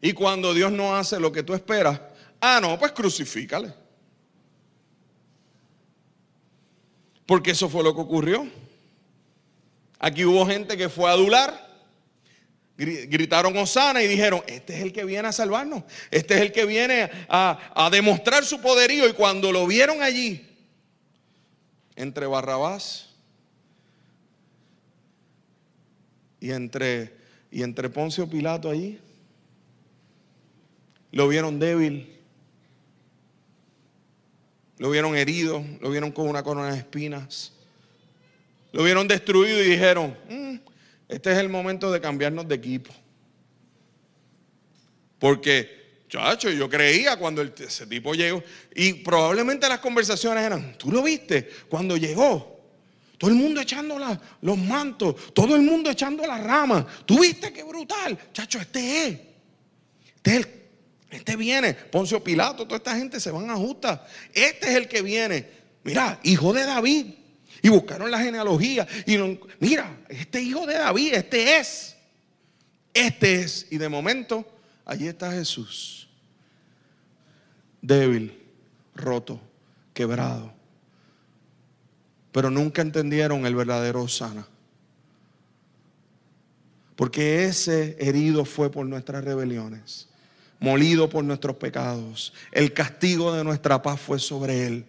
Y 0.00 0.12
cuando 0.12 0.54
Dios 0.54 0.70
no 0.72 0.96
hace 0.96 1.18
lo 1.20 1.30
que 1.32 1.42
tú 1.42 1.54
esperas, 1.54 2.00
ah, 2.40 2.60
no, 2.60 2.78
pues 2.78 2.92
crucifícale. 2.92 3.87
Porque 7.28 7.50
eso 7.50 7.68
fue 7.68 7.84
lo 7.84 7.94
que 7.94 8.00
ocurrió. 8.00 8.48
Aquí 9.98 10.24
hubo 10.24 10.46
gente 10.46 10.78
que 10.78 10.88
fue 10.88 11.10
a 11.10 11.12
adular, 11.12 11.68
gritaron 12.74 13.54
Osana 13.58 14.02
y 14.02 14.06
dijeron, 14.06 14.42
este 14.46 14.74
es 14.74 14.82
el 14.82 14.94
que 14.94 15.04
viene 15.04 15.28
a 15.28 15.32
salvarnos, 15.32 15.84
este 16.10 16.36
es 16.36 16.40
el 16.40 16.52
que 16.52 16.64
viene 16.64 17.10
a, 17.28 17.58
a 17.74 17.90
demostrar 17.90 18.46
su 18.46 18.62
poderío. 18.62 19.06
Y 19.06 19.12
cuando 19.12 19.52
lo 19.52 19.66
vieron 19.66 20.02
allí, 20.02 20.48
entre 21.96 22.26
Barrabás 22.26 23.10
y 26.40 26.52
entre, 26.52 27.14
y 27.50 27.62
entre 27.62 27.90
Poncio 27.90 28.26
Pilato 28.26 28.70
allí, 28.70 28.98
lo 31.12 31.28
vieron 31.28 31.58
débil, 31.58 32.17
lo 34.78 34.90
vieron 34.90 35.16
herido, 35.16 35.64
lo 35.80 35.90
vieron 35.90 36.10
con 36.12 36.28
una 36.28 36.42
corona 36.42 36.72
de 36.72 36.78
espinas, 36.78 37.52
lo 38.72 38.82
vieron 38.84 39.08
destruido 39.08 39.62
y 39.62 39.70
dijeron, 39.70 40.16
"Mm, 40.28 40.56
este 41.08 41.32
es 41.32 41.38
el 41.38 41.48
momento 41.48 41.90
de 41.90 42.00
cambiarnos 42.00 42.46
de 42.46 42.54
equipo. 42.54 42.92
Porque, 45.18 46.02
chacho, 46.08 46.50
yo 46.50 46.68
creía 46.68 47.16
cuando 47.16 47.42
el- 47.42 47.52
ese 47.58 47.86
tipo 47.86 48.14
llegó, 48.14 48.42
y 48.74 48.92
probablemente 48.94 49.68
las 49.68 49.80
conversaciones 49.80 50.44
eran, 50.44 50.76
¿tú 50.78 50.92
lo 50.92 51.02
viste? 51.02 51.48
Cuando 51.68 51.96
llegó, 51.96 52.56
todo 53.16 53.30
el 53.30 53.36
mundo 53.36 53.60
echando 53.60 53.98
la- 53.98 54.20
los 54.42 54.56
mantos, 54.56 55.34
todo 55.34 55.56
el 55.56 55.62
mundo 55.62 55.90
echando 55.90 56.24
las 56.24 56.42
ramas. 56.42 56.84
¿Tú 57.04 57.20
viste 57.20 57.52
qué 57.52 57.64
brutal? 57.64 58.16
Chacho, 58.32 58.60
este 58.60 59.06
es. 59.08 59.18
Este 60.16 60.30
es 60.30 60.36
el- 60.36 60.57
este 61.10 61.36
viene. 61.36 61.74
Poncio 61.74 62.22
Pilato, 62.22 62.64
toda 62.64 62.76
esta 62.76 62.96
gente 62.96 63.20
se 63.20 63.30
van 63.30 63.50
a 63.50 63.56
justa. 63.56 64.06
Este 64.32 64.68
es 64.70 64.76
el 64.76 64.88
que 64.88 65.02
viene. 65.02 65.48
Mira, 65.84 66.20
hijo 66.22 66.52
de 66.52 66.64
David. 66.64 67.06
Y 67.62 67.68
buscaron 67.70 68.10
la 68.10 68.20
genealogía. 68.20 68.86
Y 69.06 69.16
lo- 69.16 69.38
mira, 69.58 70.00
este 70.08 70.40
hijo 70.40 70.66
de 70.66 70.74
David, 70.74 71.14
este 71.14 71.56
es. 71.58 71.96
Este 72.94 73.40
es. 73.40 73.66
Y 73.70 73.78
de 73.78 73.88
momento, 73.88 74.46
allí 74.84 75.08
está 75.08 75.32
Jesús. 75.32 76.08
Débil, 77.80 78.38
roto, 78.94 79.40
quebrado. 79.94 80.52
Pero 82.32 82.50
nunca 82.50 82.82
entendieron 82.82 83.46
el 83.46 83.54
verdadero 83.56 84.02
Osana. 84.02 84.46
Porque 86.96 87.44
ese 87.44 87.96
herido 88.00 88.44
fue 88.44 88.70
por 88.70 88.84
nuestras 88.86 89.24
rebeliones, 89.24 90.07
molido 90.60 91.08
por 91.08 91.24
nuestros 91.24 91.56
pecados. 91.56 92.32
El 92.52 92.72
castigo 92.72 93.32
de 93.32 93.44
nuestra 93.44 93.80
paz 93.82 94.00
fue 94.00 94.18
sobre 94.18 94.66
él. 94.66 94.84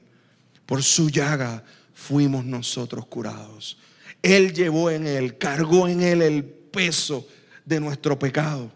Por 0.65 0.83
su 0.83 1.09
llaga 1.09 1.63
fuimos 1.93 2.45
nosotros 2.45 3.05
curados. 3.07 3.77
Él 4.21 4.53
llevó 4.53 4.89
en 4.89 5.07
él, 5.07 5.37
cargó 5.37 5.87
en 5.87 6.01
él 6.01 6.21
el 6.21 6.43
peso 6.43 7.27
de 7.65 7.79
nuestro 7.79 8.17
pecado. 8.17 8.71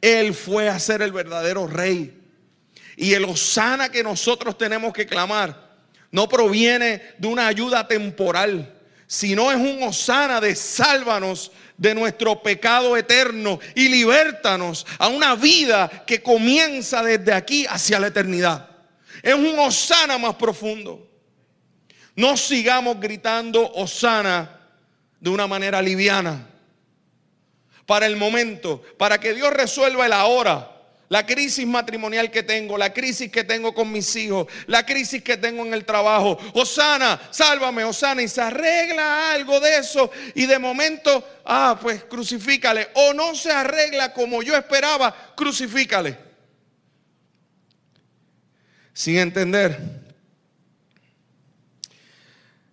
Él 0.00 0.34
fue 0.34 0.68
a 0.68 0.78
ser 0.78 1.02
el 1.02 1.12
verdadero 1.12 1.66
rey. 1.66 2.18
Y 2.96 3.14
el 3.14 3.24
Osana 3.24 3.88
que 3.88 4.02
nosotros 4.02 4.58
tenemos 4.58 4.92
que 4.92 5.06
clamar 5.06 5.72
no 6.10 6.28
proviene 6.28 7.02
de 7.18 7.26
una 7.26 7.46
ayuda 7.46 7.88
temporal, 7.88 8.74
sino 9.12 9.52
es 9.52 9.58
un 9.58 9.82
Osana 9.82 10.40
de 10.40 10.56
sálvanos 10.56 11.52
de 11.76 11.94
nuestro 11.94 12.42
pecado 12.42 12.96
eterno 12.96 13.60
y 13.74 13.90
libértanos 13.90 14.86
a 14.98 15.08
una 15.08 15.34
vida 15.34 16.04
que 16.06 16.22
comienza 16.22 17.02
desde 17.02 17.34
aquí 17.34 17.66
hacia 17.66 18.00
la 18.00 18.06
eternidad. 18.06 18.70
Es 19.22 19.34
un 19.34 19.58
Osana 19.58 20.16
más 20.16 20.36
profundo. 20.36 21.06
No 22.16 22.38
sigamos 22.38 22.98
gritando 23.00 23.70
Osana 23.74 24.58
de 25.20 25.28
una 25.28 25.46
manera 25.46 25.82
liviana. 25.82 26.48
Para 27.84 28.06
el 28.06 28.16
momento, 28.16 28.82
para 28.96 29.20
que 29.20 29.34
Dios 29.34 29.52
resuelva 29.52 30.06
el 30.06 30.14
ahora. 30.14 30.71
La 31.12 31.26
crisis 31.26 31.66
matrimonial 31.66 32.30
que 32.30 32.42
tengo, 32.42 32.78
la 32.78 32.90
crisis 32.90 33.30
que 33.30 33.44
tengo 33.44 33.74
con 33.74 33.92
mis 33.92 34.16
hijos, 34.16 34.46
la 34.66 34.86
crisis 34.86 35.22
que 35.22 35.36
tengo 35.36 35.62
en 35.62 35.74
el 35.74 35.84
trabajo. 35.84 36.38
Osana, 36.54 37.20
sálvame, 37.30 37.84
Osana. 37.84 38.22
Y 38.22 38.28
se 38.28 38.40
arregla 38.40 39.30
algo 39.30 39.60
de 39.60 39.76
eso. 39.76 40.10
Y 40.34 40.46
de 40.46 40.58
momento, 40.58 41.22
ah, 41.44 41.78
pues 41.78 42.04
crucifícale. 42.04 42.88
O 42.94 43.12
no 43.12 43.34
se 43.34 43.52
arregla 43.52 44.14
como 44.14 44.42
yo 44.42 44.56
esperaba, 44.56 45.34
crucifícale. 45.36 46.16
Sin 48.94 49.18
entender 49.18 49.78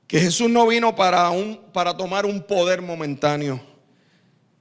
que 0.07 0.21
Jesús 0.21 0.49
no 0.49 0.65
vino 0.65 0.95
para, 0.95 1.29
un, 1.29 1.59
para 1.73 1.97
tomar 1.97 2.25
un 2.25 2.41
poder 2.41 2.81
momentáneo. 2.81 3.61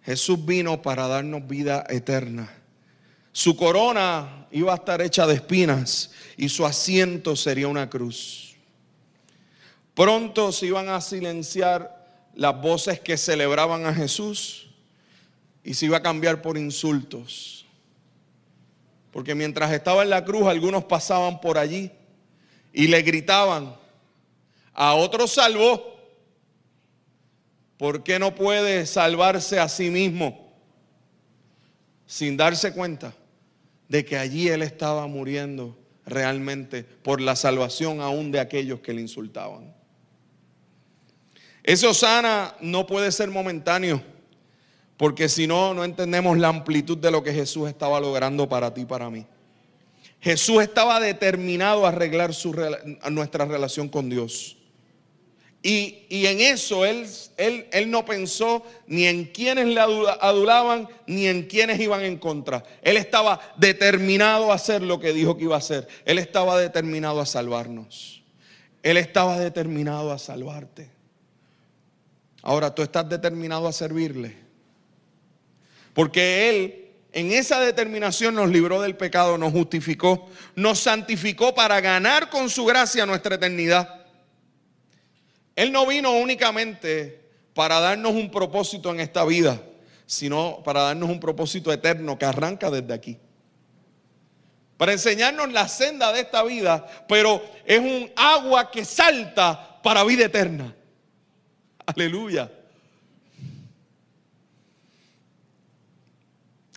Jesús 0.03 0.45
vino 0.45 0.83
para 0.83 1.07
darnos 1.07 1.47
vida 1.47 1.85
eterna. 1.89 2.58
Su 3.39 3.55
corona 3.55 4.49
iba 4.51 4.73
a 4.73 4.75
estar 4.75 5.01
hecha 5.01 5.25
de 5.25 5.35
espinas 5.35 6.11
y 6.37 6.49
su 6.49 6.67
asiento 6.67 7.37
sería 7.37 7.69
una 7.69 7.89
cruz. 7.89 8.57
Pronto 9.95 10.51
se 10.51 10.67
iban 10.67 10.89
a 10.89 11.01
silenciar 11.01 12.27
las 12.35 12.61
voces 12.61 12.99
que 12.99 13.17
celebraban 13.17 13.87
a 13.87 13.95
Jesús 13.95 14.67
y 15.63 15.75
se 15.75 15.87
iba 15.87 15.99
a 15.99 16.03
cambiar 16.03 16.43
por 16.43 16.59
insultos. 16.59 17.65
Porque 19.13 19.37
mientras 19.37 19.71
estaba 19.71 20.03
en 20.03 20.11
la 20.11 20.25
cruz, 20.25 20.49
algunos 20.49 20.83
pasaban 20.83 21.41
por 21.41 21.59
allí 21.59 21.93
y 22.73 22.89
le 22.89 23.03
gritaban, 23.03 23.73
a 24.75 24.95
otros 24.95 25.31
salvó, 25.31 25.97
¿por 27.77 28.03
qué 28.03 28.19
no 28.19 28.35
puede 28.35 28.85
salvarse 28.85 29.61
a 29.61 29.69
sí 29.69 29.91
mismo? 29.91 30.53
Sin 32.05 32.37
darse 32.37 32.73
cuenta 32.73 33.15
de 33.89 34.05
que 34.05 34.19
allí 34.19 34.49
él 34.49 34.63
estaba 34.63 35.07
muriendo 35.07 35.77
realmente 36.07 36.85
por 36.85 37.21
la 37.21 37.37
salvación 37.37 38.01
aún 38.01 38.31
de 38.31 38.41
aquellos 38.41 38.81
que 38.81 38.93
le 38.93 39.01
insultaban. 39.01 39.75
Ese 41.63 41.87
Osana 41.87 42.55
no 42.61 42.87
puede 42.87 43.13
ser 43.13 43.31
momentáneo, 43.31 44.03
porque 44.97 45.29
si 45.29 45.47
no, 45.47 45.75
no 45.75 45.85
entendemos 45.85 46.39
la 46.39 46.49
amplitud 46.49 46.99
de 46.99 47.11
lo 47.11 47.23
que 47.23 47.33
Jesús 47.33 47.69
estaba 47.69 48.01
logrando 48.01 48.49
para 48.49 48.73
ti 48.73 48.83
y 48.83 48.87
para 48.87 49.11
mí. 49.11 49.27
Jesús 50.21 50.63
estaba 50.63 50.99
determinado 50.99 51.87
a 51.87 51.91
arreglar 51.91 52.33
nuestra 53.11 53.45
relación 53.45 53.89
con 53.89 54.11
Dios. 54.11 54.58
Y, 55.61 56.07
en 56.09 56.41
eso 56.41 56.85
él, 56.85 57.07
él, 57.37 57.67
él, 57.73 57.91
no 57.91 58.05
pensó 58.05 58.65
ni 58.87 59.07
en 59.07 59.25
quienes 59.25 59.67
le 59.67 59.81
adulaban 59.81 60.89
ni 61.07 61.27
en 61.27 61.45
quienes 61.45 61.81
iban 61.81 62.03
en 62.03 62.17
contra. 62.17 62.63
Él 62.81 62.97
estaba 62.97 63.41
determinado 63.57 64.53
a 64.53 64.55
hacer 64.55 64.83
lo 64.83 65.01
que 65.01 65.13
dijo 65.13 65.37
que 65.37 65.45
iba 65.45 65.57
a 65.57 65.59
hacer. 65.59 65.89
Él 66.05 66.19
estaba 66.19 66.59
determinado 66.59 67.21
a 67.21 67.27
salvarnos. 67.27 68.23
Él 68.83 68.97
estaba 68.97 69.39
determinado 69.39 70.13
a 70.13 70.19
salvarte. 70.19 70.91
Ahora 72.43 72.73
tú 72.73 72.83
estás 72.83 73.09
determinado 73.09 73.67
a 73.67 73.73
servirle. 73.73 74.37
Porque 75.93 76.49
Él 76.49 76.89
en 77.13 77.33
esa 77.33 77.59
determinación 77.61 78.35
nos 78.35 78.51
libró 78.51 78.81
del 78.81 78.97
pecado, 78.97 79.39
nos 79.39 79.53
justificó, 79.53 80.29
nos 80.55 80.79
santificó 80.79 81.55
para 81.55 81.81
ganar 81.81 82.31
con 82.31 82.49
su 82.49 82.65
gracia 82.65 83.07
nuestra 83.07 83.35
eternidad. 83.37 83.98
Él 85.59 85.73
no 85.73 85.85
vino 85.89 86.13
únicamente 86.13 87.21
para 87.53 87.81
darnos 87.81 88.13
un 88.13 88.31
propósito 88.31 88.93
en 88.93 89.01
esta 89.01 89.25
vida, 89.25 89.61
sino 90.07 90.63
para 90.63 90.83
darnos 90.83 91.11
un 91.11 91.19
propósito 91.19 91.73
eterno 91.73 92.17
que 92.17 92.27
arranca 92.27 92.71
desde 92.71 92.95
aquí. 92.95 93.19
Para 94.77 94.93
enseñarnos 94.93 95.51
la 95.51 95.67
senda 95.67 96.13
de 96.13 96.21
esta 96.21 96.45
vida, 96.45 96.87
pero 97.09 97.43
es 97.65 97.81
un 97.81 98.09
agua 98.15 98.71
que 98.71 98.85
salta 98.85 99.83
para 99.83 100.05
vida 100.05 100.27
eterna. 100.27 100.77
Aleluya. 101.85 102.49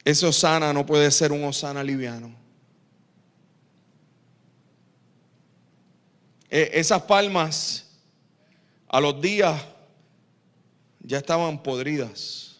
Ese 0.04 0.26
osana 0.26 0.74
no 0.74 0.88
puede 0.88 1.12
ser 1.12 1.32
un 1.32 1.44
osana 1.44 1.84
liviano. 1.84 2.36
Esas 6.50 7.04
palmas 7.04 7.90
a 8.91 8.99
los 8.99 9.21
días 9.21 9.63
ya 10.99 11.19
estaban 11.19 11.63
podridas. 11.63 12.60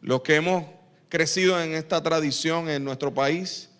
Los 0.00 0.22
que 0.22 0.34
hemos 0.34 0.64
crecido 1.08 1.62
en 1.62 1.74
esta 1.74 2.02
tradición 2.02 2.68
en 2.68 2.82
nuestro 2.82 3.14
país, 3.14 3.70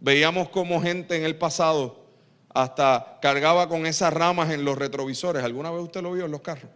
veíamos 0.00 0.48
como 0.48 0.82
gente 0.82 1.16
en 1.16 1.24
el 1.24 1.36
pasado 1.36 2.06
hasta 2.52 3.18
cargaba 3.22 3.68
con 3.68 3.86
esas 3.86 4.12
ramas 4.12 4.50
en 4.50 4.64
los 4.64 4.76
retrovisores. 4.76 5.44
¿Alguna 5.44 5.70
vez 5.70 5.80
usted 5.80 6.02
lo 6.02 6.12
vio 6.14 6.24
en 6.24 6.32
los 6.32 6.40
carros? 6.40 6.72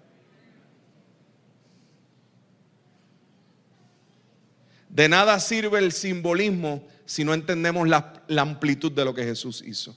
De 4.89 5.09
nada 5.09 5.41
sirve 5.41 5.81
el 5.81 5.91
simbolismo 5.91 6.87
si 7.05 7.25
no 7.25 7.35
entendemos 7.35 7.89
la, 7.89 8.23
la 8.29 8.43
amplitud 8.43 8.93
de 8.93 9.05
lo 9.05 9.13
que 9.13 9.25
Jesús 9.25 9.61
hizo 9.67 9.97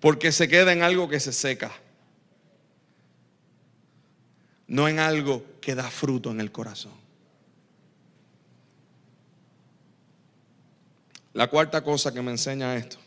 porque 0.00 0.32
se 0.32 0.48
queda 0.48 0.72
en 0.72 0.82
algo 0.82 1.08
que 1.08 1.20
se 1.20 1.32
seca, 1.32 1.70
no 4.66 4.88
en 4.88 4.98
algo 4.98 5.44
que 5.60 5.74
da 5.74 5.90
fruto 5.90 6.30
en 6.30 6.40
el 6.40 6.50
corazón. 6.50 6.92
La 11.32 11.48
cuarta 11.48 11.84
cosa 11.84 12.12
que 12.12 12.22
me 12.22 12.32
enseña 12.32 12.76
esto 12.76 12.98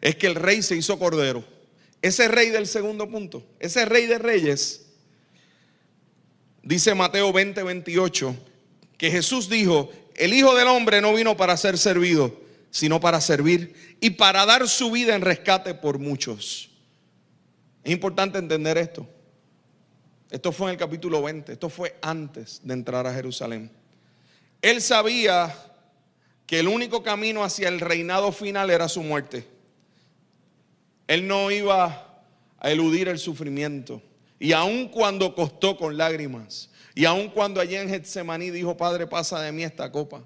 es 0.00 0.16
que 0.16 0.26
el 0.26 0.34
rey 0.34 0.62
se 0.62 0.76
hizo 0.76 0.98
cordero. 0.98 1.44
Ese 2.02 2.26
rey 2.26 2.50
del 2.50 2.66
segundo 2.66 3.08
punto, 3.08 3.46
ese 3.60 3.84
rey 3.84 4.06
de 4.06 4.18
reyes, 4.18 4.86
dice 6.62 6.94
Mateo 6.96 7.32
20, 7.32 7.62
28, 7.62 8.36
que 8.98 9.10
Jesús 9.10 9.48
dijo, 9.48 9.90
el 10.16 10.34
Hijo 10.34 10.54
del 10.56 10.66
Hombre 10.66 11.00
no 11.00 11.14
vino 11.14 11.36
para 11.36 11.56
ser 11.56 11.78
servido, 11.78 12.40
sino 12.72 13.00
para 13.00 13.20
servir 13.20 13.96
y 14.00 14.10
para 14.10 14.44
dar 14.46 14.66
su 14.66 14.90
vida 14.90 15.14
en 15.14 15.20
rescate 15.20 15.74
por 15.74 15.98
muchos. 15.98 16.70
Es 17.84 17.92
importante 17.92 18.38
entender 18.38 18.78
esto. 18.78 19.06
Esto 20.30 20.50
fue 20.50 20.68
en 20.68 20.72
el 20.72 20.78
capítulo 20.78 21.22
20, 21.22 21.52
esto 21.52 21.68
fue 21.68 21.96
antes 22.00 22.62
de 22.64 22.72
entrar 22.72 23.06
a 23.06 23.12
Jerusalén. 23.12 23.70
Él 24.62 24.80
sabía 24.80 25.54
que 26.46 26.60
el 26.60 26.68
único 26.68 27.02
camino 27.02 27.44
hacia 27.44 27.68
el 27.68 27.78
reinado 27.78 28.32
final 28.32 28.70
era 28.70 28.88
su 28.88 29.02
muerte. 29.02 29.46
Él 31.06 31.28
no 31.28 31.50
iba 31.50 32.24
a 32.58 32.70
eludir 32.70 33.08
el 33.08 33.18
sufrimiento. 33.18 34.00
Y 34.38 34.52
aun 34.52 34.88
cuando 34.88 35.34
costó 35.34 35.76
con 35.76 35.98
lágrimas, 35.98 36.70
y 36.94 37.04
aun 37.04 37.28
cuando 37.28 37.60
allí 37.60 37.76
en 37.76 37.90
Getsemaní 37.90 38.50
dijo, 38.50 38.76
Padre, 38.76 39.06
pasa 39.06 39.40
de 39.40 39.52
mí 39.52 39.62
esta 39.62 39.92
copa, 39.92 40.24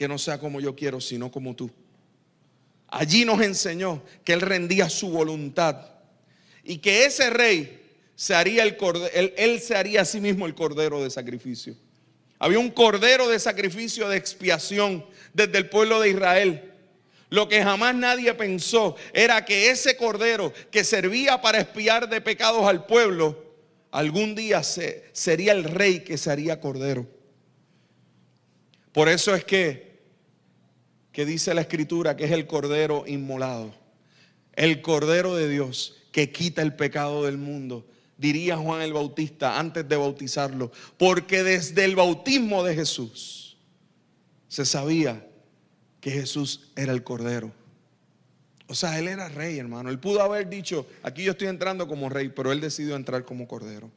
que 0.00 0.08
no 0.08 0.16
sea 0.16 0.38
como 0.38 0.62
yo 0.62 0.74
quiero, 0.74 0.98
sino 0.98 1.30
como 1.30 1.54
tú. 1.54 1.70
Allí 2.88 3.26
nos 3.26 3.42
enseñó 3.42 4.02
que 4.24 4.32
Él 4.32 4.40
rendía 4.40 4.88
su 4.88 5.10
voluntad 5.10 5.76
y 6.64 6.78
que 6.78 7.04
ese 7.04 7.28
rey 7.28 7.82
se 8.14 8.34
haría 8.34 8.62
el 8.62 8.78
cordero, 8.78 9.10
él, 9.36 9.60
se 9.60 9.76
haría 9.76 10.00
a 10.00 10.04
sí 10.06 10.18
mismo 10.18 10.46
el 10.46 10.54
cordero 10.54 11.02
de 11.02 11.10
sacrificio. 11.10 11.76
Había 12.38 12.58
un 12.58 12.70
cordero 12.70 13.28
de 13.28 13.38
sacrificio 13.38 14.08
de 14.08 14.16
expiación 14.16 15.04
desde 15.34 15.58
el 15.58 15.68
pueblo 15.68 16.00
de 16.00 16.08
Israel. 16.08 16.72
Lo 17.28 17.46
que 17.46 17.62
jamás 17.62 17.94
nadie 17.94 18.32
pensó 18.32 18.96
era 19.12 19.44
que 19.44 19.68
ese 19.68 19.98
cordero 19.98 20.54
que 20.70 20.82
servía 20.82 21.42
para 21.42 21.58
espiar 21.58 22.08
de 22.08 22.22
pecados 22.22 22.64
al 22.64 22.86
pueblo, 22.86 23.54
algún 23.90 24.34
día 24.34 24.62
se, 24.62 25.04
sería 25.12 25.52
el 25.52 25.64
rey 25.64 26.00
que 26.00 26.16
se 26.16 26.30
haría 26.30 26.58
cordero. 26.58 27.06
Por 28.92 29.08
eso 29.08 29.34
es 29.34 29.44
que, 29.44 29.89
que 31.12 31.24
dice 31.24 31.54
la 31.54 31.62
escritura 31.62 32.16
que 32.16 32.24
es 32.24 32.30
el 32.32 32.46
cordero 32.46 33.04
inmolado, 33.06 33.74
el 34.54 34.82
cordero 34.82 35.34
de 35.34 35.48
Dios 35.48 35.96
que 36.12 36.30
quita 36.30 36.62
el 36.62 36.74
pecado 36.74 37.24
del 37.24 37.38
mundo, 37.38 37.86
diría 38.16 38.56
Juan 38.56 38.82
el 38.82 38.92
Bautista 38.92 39.58
antes 39.58 39.88
de 39.88 39.96
bautizarlo, 39.96 40.70
porque 40.98 41.42
desde 41.42 41.84
el 41.84 41.96
bautismo 41.96 42.62
de 42.62 42.74
Jesús 42.74 43.56
se 44.48 44.66
sabía 44.66 45.26
que 46.00 46.10
Jesús 46.10 46.70
era 46.76 46.92
el 46.92 47.02
cordero. 47.02 47.52
O 48.66 48.74
sea, 48.74 48.98
él 48.98 49.08
era 49.08 49.28
rey, 49.28 49.58
hermano. 49.58 49.90
Él 49.90 49.98
pudo 49.98 50.22
haber 50.22 50.48
dicho, 50.48 50.86
aquí 51.02 51.24
yo 51.24 51.32
estoy 51.32 51.48
entrando 51.48 51.88
como 51.88 52.08
rey, 52.08 52.28
pero 52.28 52.52
él 52.52 52.60
decidió 52.60 52.94
entrar 52.94 53.24
como 53.24 53.48
cordero. 53.48 53.90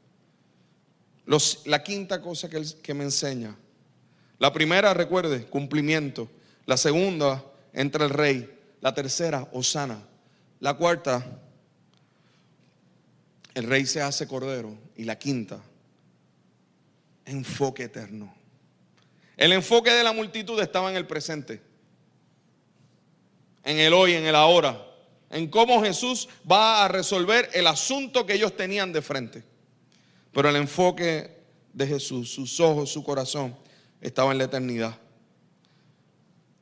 la 1.66 1.84
quinta 1.84 2.22
cosa 2.22 2.50
que, 2.50 2.64
que 2.82 2.94
me 2.94 3.04
enseña. 3.04 3.56
La 4.40 4.52
primera, 4.52 4.94
recuerde, 4.94 5.46
cumplimiento. 5.46 6.30
La 6.66 6.78
segunda, 6.78 7.44
entra 7.74 8.06
el 8.06 8.12
rey. 8.12 8.50
La 8.82 8.94
tercera, 8.94 9.48
Osana. 9.54 10.02
La 10.60 10.76
cuarta, 10.76 11.26
el 13.54 13.66
rey 13.66 13.86
se 13.86 14.02
hace 14.02 14.28
cordero. 14.28 14.78
Y 14.96 15.06
la 15.06 15.18
quinta, 15.18 15.62
enfoque 17.26 17.84
eterno. 17.84 18.34
El 19.36 19.52
enfoque 19.52 19.92
de 19.92 20.04
la 20.04 20.14
multitud 20.14 20.60
estaba 20.62 20.92
en 20.92 20.96
el 20.96 21.08
presente, 21.08 21.62
en 23.64 23.80
el 23.80 23.94
hoy, 23.94 24.14
en 24.14 24.26
el 24.26 24.36
ahora, 24.36 24.86
en 25.32 25.50
cómo 25.50 25.82
Jesús 25.82 26.30
va 26.50 26.86
a 26.86 26.88
resolver 26.88 27.50
el 27.54 27.66
asunto 27.66 28.26
que 28.26 28.36
ellos 28.36 28.56
tenían 28.56 28.94
de 28.94 29.02
frente. 29.02 29.44
Pero 30.32 30.50
el 30.50 30.56
enfoque 30.56 31.36
de 31.74 31.88
Jesús, 31.88 32.32
sus 32.32 32.60
ojos, 32.60 32.92
su 32.92 33.04
corazón, 33.04 33.58
estaba 34.00 34.32
en 34.32 34.38
la 34.38 34.44
eternidad. 34.44 35.00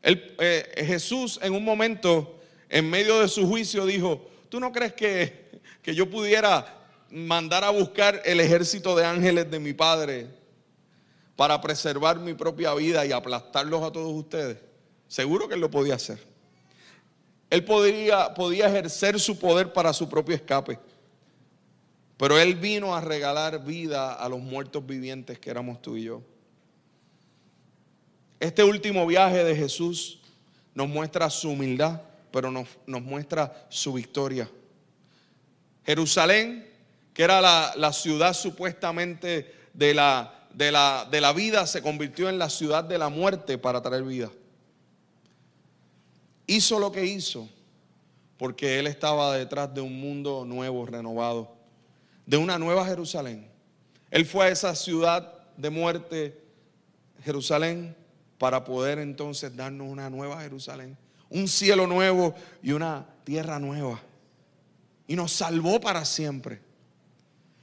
Eh, 0.03 0.83
Jesús 0.85 1.39
en 1.41 1.53
un 1.53 1.63
momento, 1.63 2.39
en 2.69 2.89
medio 2.89 3.19
de 3.19 3.27
su 3.27 3.47
juicio, 3.47 3.85
dijo, 3.85 4.29
¿tú 4.49 4.59
no 4.59 4.71
crees 4.71 4.93
que, 4.93 5.61
que 5.81 5.93
yo 5.93 6.09
pudiera 6.09 6.77
mandar 7.09 7.63
a 7.63 7.69
buscar 7.69 8.21
el 8.25 8.39
ejército 8.39 8.95
de 8.95 9.05
ángeles 9.05 9.49
de 9.51 9.59
mi 9.59 9.73
Padre 9.73 10.27
para 11.35 11.59
preservar 11.61 12.19
mi 12.19 12.33
propia 12.33 12.73
vida 12.73 13.05
y 13.05 13.11
aplastarlos 13.11 13.83
a 13.83 13.91
todos 13.91 14.11
ustedes? 14.13 14.57
Seguro 15.07 15.47
que 15.47 15.55
él 15.55 15.61
lo 15.61 15.69
podía 15.69 15.95
hacer. 15.95 16.19
Él 17.51 17.65
podía, 17.65 18.33
podía 18.33 18.67
ejercer 18.67 19.19
su 19.19 19.37
poder 19.37 19.73
para 19.73 19.91
su 19.91 20.07
propio 20.07 20.33
escape. 20.33 20.79
Pero 22.15 22.39
Él 22.39 22.55
vino 22.55 22.95
a 22.95 23.01
regalar 23.01 23.65
vida 23.65 24.13
a 24.13 24.29
los 24.29 24.39
muertos 24.39 24.85
vivientes 24.85 25.37
que 25.37 25.49
éramos 25.49 25.81
tú 25.81 25.97
y 25.97 26.03
yo. 26.03 26.21
Este 28.41 28.63
último 28.63 29.05
viaje 29.05 29.43
de 29.43 29.55
Jesús 29.55 30.19
nos 30.73 30.89
muestra 30.89 31.29
su 31.29 31.51
humildad, 31.51 32.01
pero 32.31 32.49
nos, 32.49 32.67
muestra 32.87 33.67
su 33.69 33.93
victoria. 33.93 34.49
Jerusalén 35.85 36.67
que 37.13 37.21
era 37.21 37.39
la, 37.75 37.93
ciudad 37.93 38.33
supuestamente 38.33 39.53
de 39.75 39.93
la, 39.93 40.47
de, 40.55 40.71
la, 40.71 41.07
de 41.11 41.21
la 41.21 41.33
vida, 41.33 41.67
se 41.67 41.83
convirtió 41.83 42.29
en 42.29 42.39
la 42.39 42.49
ciudad 42.49 42.83
de 42.83 42.97
la 42.97 43.09
muerte 43.09 43.59
para 43.59 43.79
traer 43.79 44.03
vida. 44.03 44.31
Hizo 46.47 46.79
lo 46.79 46.91
que 46.91 47.05
hizo 47.05 47.47
porque 48.37 48.79
él 48.79 48.87
estaba 48.87 49.37
detrás 49.37 49.71
de 49.71 49.81
un 49.81 50.01
mundo 50.01 50.45
nuevo, 50.45 50.87
renovado, 50.87 51.53
de 52.25 52.37
una 52.37 52.57
nueva 52.57 52.87
Jerusalén. 52.87 53.47
Él 54.09 54.25
fue 54.25 54.45
a 54.45 54.49
esa 54.49 54.73
ciudad 54.73 55.31
de 55.57 55.69
muerte, 55.69 56.41
Jerusalén, 57.23 57.95
para 58.41 58.63
poder 58.63 58.97
entonces 58.97 59.55
darnos 59.55 59.87
una 59.87 60.09
nueva 60.09 60.41
Jerusalén, 60.41 60.97
un 61.29 61.47
cielo 61.47 61.85
nuevo 61.85 62.33
y 62.63 62.71
una 62.71 63.05
tierra 63.23 63.59
nueva. 63.59 64.01
Y 65.05 65.15
nos 65.15 65.31
salvó 65.31 65.79
para 65.79 66.03
siempre. 66.05 66.59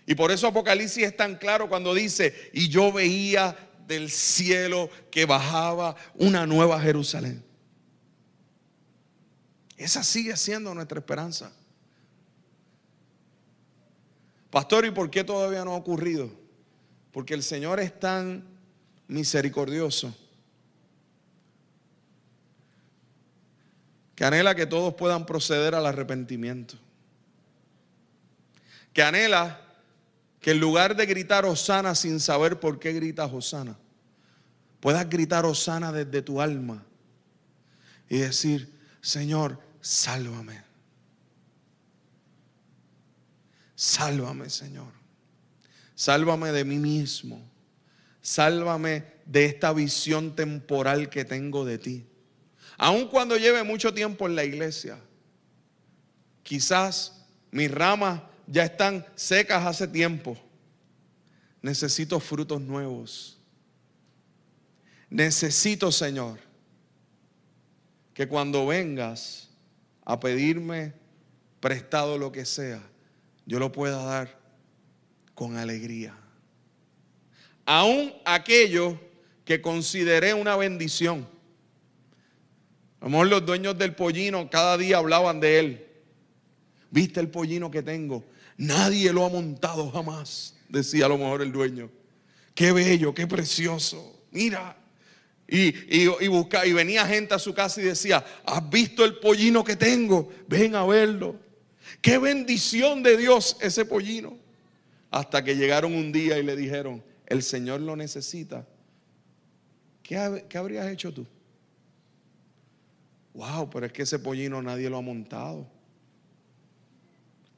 Y 0.07 0.15
por 0.15 0.31
eso 0.31 0.47
Apocalipsis 0.47 1.03
es 1.03 1.17
tan 1.17 1.35
claro 1.35 1.69
cuando 1.69 1.93
dice, 1.95 2.53
y 2.53 2.69
yo 2.69 2.93
veía 2.93 3.57
del 3.89 4.09
cielo 4.09 4.89
que 5.11 5.25
bajaba 5.25 5.97
una 6.15 6.47
nueva 6.47 6.81
Jerusalén. 6.81 7.45
Esa 9.77 10.05
sigue 10.05 10.37
siendo 10.37 10.73
nuestra 10.77 11.01
esperanza. 11.01 11.53
Pastor, 14.49 14.87
¿y 14.87 14.93
por 14.93 15.11
qué 15.11 15.25
todavía 15.25 15.65
no 15.65 15.73
ha 15.73 15.77
ocurrido? 15.77 16.31
Porque 17.11 17.35
el 17.35 17.43
Señor 17.43 17.81
es 17.81 17.99
tan 17.99 18.45
misericordioso 19.09 20.15
que 24.19 24.25
anhela 24.25 24.57
que 24.57 24.67
todos 24.67 24.95
puedan 24.95 25.25
proceder 25.27 25.77
al 25.77 25.87
arrepentimiento. 25.87 26.77
Que 28.93 29.05
anhela 29.05 29.61
que 30.41 30.51
en 30.51 30.59
lugar 30.59 30.97
de 30.97 31.07
gritar 31.07 31.45
Osana 31.45 31.95
sin 31.95 32.19
saber 32.19 32.59
por 32.59 32.81
qué 32.81 32.93
gritas 32.93 33.33
Osana, 33.33 33.79
puedas 34.81 35.09
gritar 35.09 35.47
Osana 35.47 35.93
desde 35.93 36.21
tu 36.21 36.41
alma 36.41 36.85
y 38.09 38.19
decir, 38.19 38.77
Señor, 39.01 39.61
sálvame. 39.81 40.65
Sálvame, 43.77 44.51
Señor. 44.51 44.93
Sálvame 45.95 46.51
de 46.51 46.65
mí 46.65 46.79
mismo. 46.79 47.41
Sálvame 48.21 49.05
de 49.27 49.45
esta 49.45 49.73
visión 49.73 50.35
temporal 50.35 51.09
que 51.09 51.25
tengo 51.25 51.65
de 51.65 51.79
ti. 51.79 52.08
Aun 52.79 53.09
cuando 53.09 53.37
lleve 53.37 53.65
mucho 53.65 53.93
tiempo 53.93 54.27
en 54.27 54.37
la 54.37 54.45
iglesia, 54.45 54.99
quizás 56.45 57.27
mis 57.51 57.71
ramas 57.71 58.23
ya 58.47 58.65
están 58.65 59.05
secas 59.17 59.67
hace 59.67 59.89
tiempo. 59.89 60.39
Necesito 61.61 62.21
frutos 62.21 62.61
nuevos. 62.61 63.37
Necesito, 65.11 65.91
Señor, 65.91 66.39
que 68.15 68.29
cuando 68.29 68.67
vengas 68.67 69.51
a 70.05 70.21
pedirme 70.21 70.93
prestado 71.61 72.17
lo 72.17 72.31
que 72.31 72.45
sea, 72.45 72.81
yo 73.45 73.59
lo 73.59 73.73
pueda 73.73 74.05
dar 74.05 74.39
con 75.35 75.57
alegría. 75.57 76.17
Aún 77.67 78.15
aquello 78.25 79.01
que 79.45 79.61
consideré 79.61 80.33
una 80.33 80.57
bendición. 80.57 81.27
A 83.01 83.05
lo 83.05 83.11
mejor 83.11 83.29
los 83.29 83.47
dueños 83.47 83.79
del 83.79 83.95
pollino 83.95 84.49
cada 84.51 84.77
día 84.77 84.99
hablaban 84.99 85.41
de 85.41 85.59
él. 85.59 85.87
¿Viste 86.91 87.21
el 87.21 87.29
pollino 87.29 87.71
que 87.71 87.83
tengo? 87.83 88.25
Nadie 88.57 89.13
lo 89.13 89.25
ha 89.25 89.29
montado 89.29 89.91
jamás, 89.91 90.57
decía 90.69 91.07
a 91.07 91.09
lo 91.09 91.19
mejor 91.19 91.43
el 91.43 91.53
dueño. 91.53 91.91
Qué 92.55 92.73
bello, 92.73 93.15
qué 93.15 93.27
precioso. 93.27 94.25
Mira. 94.33 94.77
Y, 95.51 96.03
y, 96.03 96.29
busca, 96.29 96.67
y 96.67 96.75
venía 96.75 97.07
gente 97.07 97.33
a 97.35 97.39
su 97.39 97.55
casa 97.55 97.81
y 97.81 97.85
decía, 97.85 98.23
¿has 98.45 98.69
visto 98.69 99.03
el 99.03 99.17
pollino 99.17 99.65
que 99.65 99.77
tengo? 99.77 100.29
Ven 100.47 100.75
a 100.75 100.85
verlo. 100.85 101.37
Qué 102.03 102.19
bendición 102.19 103.03
de 103.03 103.17
Dios 103.17 103.57
ese 103.61 103.87
pollino. 103.87 104.37
Hasta 105.11 105.43
que 105.43 105.57
llegaron 105.57 105.95
un 105.95 106.13
día 106.13 106.39
y 106.39 106.43
le 106.43 106.55
dijeron, 106.55 107.03
el 107.27 107.43
Señor 107.43 107.81
lo 107.81 107.97
necesita. 107.97 108.67
¿qué, 110.03 110.45
qué 110.49 110.59
habrías 110.59 110.89
hecho 110.89 111.15
tú? 111.15 111.27
Wow, 113.39 113.71
pero 113.71 113.87
es 113.87 113.93
que 113.93 114.03
ese 114.03 114.19
pollino 114.19 114.61
nadie 114.61 114.91
lo 114.91 114.97
ha 114.97 115.01
montado. 115.01 115.65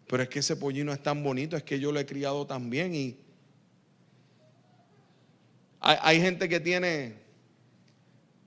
Pero 0.07 0.23
es 0.23 0.29
que 0.29 0.41
ese 0.41 0.55
pollino 0.55 0.93
es 0.93 1.03
tan 1.03 1.23
bonito, 1.23 1.57
es 1.57 1.63
que 1.63 1.81
yo 1.81 1.91
lo 1.91 1.99
he 1.99 2.05
criado 2.05 2.47
tan 2.47 2.69
bien 2.69 2.95
y 2.95 3.19
hay, 5.81 5.97
hay 6.03 6.21
gente 6.21 6.51
que 6.51 6.61
tiene 6.61 7.19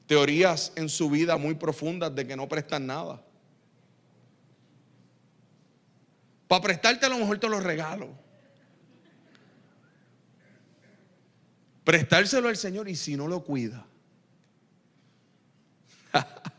teorías 0.05 0.73
en 0.75 0.87
su 0.89 1.09
vida 1.09 1.35
muy 1.37 1.55
profundas 1.55 2.13
de 2.13 2.27
que 2.27 2.35
no 2.35 2.47
prestan 2.47 2.85
nada. 2.85 3.19
Para 6.47 6.61
prestarte 6.61 7.07
a 7.07 7.09
lo 7.09 7.17
mejor 7.17 7.39
te 7.39 7.49
lo 7.49 7.59
regalo. 7.59 8.09
Prestárselo 11.83 12.47
al 12.47 12.57
Señor 12.57 12.87
y 12.87 12.95
si 12.95 13.17
no 13.17 13.27
lo 13.27 13.43
cuida. 13.43 13.87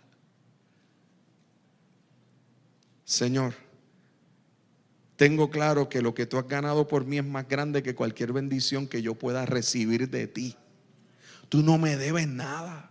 Señor, 3.15 3.55
tengo 5.15 5.49
claro 5.49 5.89
que 5.89 6.03
lo 6.03 6.15
que 6.15 6.27
tú 6.27 6.37
has 6.37 6.49
ganado 6.49 6.89
por 6.89 7.05
mí 7.05 7.19
es 7.19 7.25
más 7.25 7.49
grande 7.49 7.85
que 7.85 7.95
cualquier 7.95 8.33
bendición 8.33 8.89
que 8.89 9.03
yo 9.03 9.15
pueda 9.15 9.47
recibir 9.47 10.11
de 10.11 10.27
ti. 10.27 10.57
Tú 11.49 11.63
no 11.63 11.79
me 11.79 11.97
debes 11.97 12.27
nada. 12.27 12.91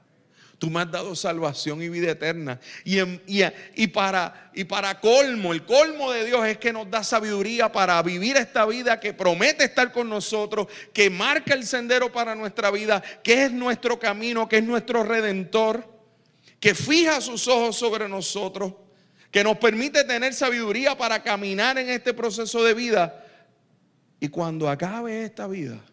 Tú 0.59 0.69
me 0.69 0.79
has 0.79 0.89
dado 0.89 1.13
salvación 1.13 1.81
y 1.83 1.89
vida 1.89 2.11
eterna. 2.11 2.61
Y, 2.85 3.87
para, 3.87 4.49
y 4.53 4.63
para 4.63 5.01
colmo, 5.01 5.51
el 5.51 5.65
colmo 5.65 6.09
de 6.13 6.23
Dios 6.23 6.47
es 6.47 6.57
que 6.57 6.71
nos 6.71 6.89
da 6.89 7.03
sabiduría 7.03 7.69
para 7.69 8.01
vivir 8.01 8.37
esta 8.37 8.65
vida 8.65 9.01
que 9.01 9.13
promete 9.13 9.65
estar 9.65 9.91
con 9.91 10.07
nosotros, 10.07 10.67
que 10.93 11.09
marca 11.09 11.53
el 11.53 11.67
sendero 11.67 12.13
para 12.13 12.33
nuestra 12.33 12.71
vida, 12.71 13.03
que 13.21 13.43
es 13.43 13.51
nuestro 13.51 13.99
camino, 13.99 14.47
que 14.47 14.59
es 14.59 14.63
nuestro 14.63 15.03
redentor, 15.03 15.85
que 16.61 16.73
fija 16.73 17.19
sus 17.19 17.45
ojos 17.49 17.75
sobre 17.75 18.07
nosotros, 18.07 18.73
que 19.33 19.43
nos 19.43 19.57
permite 19.57 20.03
tener 20.03 20.31
sabiduría 20.35 20.95
para 20.95 21.23
caminar 21.23 21.79
en 21.79 21.89
este 21.89 22.13
proceso 22.13 22.63
de 22.63 22.75
vida. 22.75 23.25
Y 24.19 24.27
cuando 24.27 24.69
acabe 24.69 25.25
esta 25.25 25.47
vida, 25.47 25.83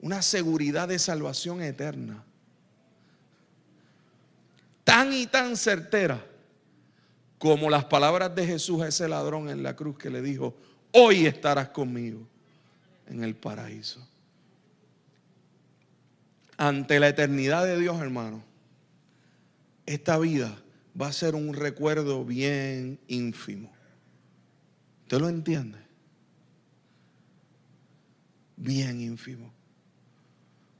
una 0.00 0.22
seguridad 0.22 0.88
de 0.88 0.98
salvación 0.98 1.60
eterna 1.60 2.24
tan 4.82 5.12
y 5.12 5.26
tan 5.26 5.58
certera 5.58 6.24
como 7.36 7.68
las 7.68 7.84
palabras 7.84 8.34
de 8.34 8.46
Jesús 8.46 8.80
a 8.80 8.88
ese 8.88 9.06
ladrón 9.08 9.50
en 9.50 9.62
la 9.62 9.76
cruz 9.76 9.98
que 9.98 10.08
le 10.08 10.22
dijo, 10.22 10.56
hoy 10.92 11.26
estarás 11.26 11.68
conmigo 11.68 12.26
en 13.08 13.22
el 13.22 13.34
paraíso. 13.34 14.08
Ante 16.56 16.98
la 16.98 17.08
eternidad 17.08 17.66
de 17.66 17.78
Dios, 17.78 18.00
hermano, 18.00 18.42
esta 19.84 20.16
vida 20.18 20.61
va 21.00 21.08
a 21.08 21.12
ser 21.12 21.34
un 21.34 21.54
recuerdo 21.54 22.24
bien 22.24 23.00
ínfimo. 23.08 23.72
¿Usted 25.02 25.18
lo 25.18 25.28
entiende? 25.28 25.78
Bien 28.56 29.00
ínfimo. 29.00 29.52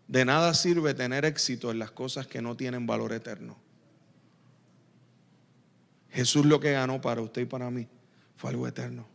De 0.08 0.24
nada 0.24 0.52
sirve 0.54 0.94
tener 0.94 1.24
éxito 1.24 1.70
en 1.70 1.78
las 1.78 1.90
cosas 1.90 2.26
que 2.26 2.42
no 2.42 2.56
tienen 2.56 2.86
valor 2.86 3.12
eterno. 3.12 3.56
Jesús 6.10 6.44
lo 6.44 6.60
que 6.60 6.72
ganó 6.72 7.00
para 7.00 7.22
usted 7.22 7.42
y 7.42 7.46
para 7.46 7.70
mí 7.70 7.88
fue 8.36 8.50
algo 8.50 8.68
eterno. 8.68 9.08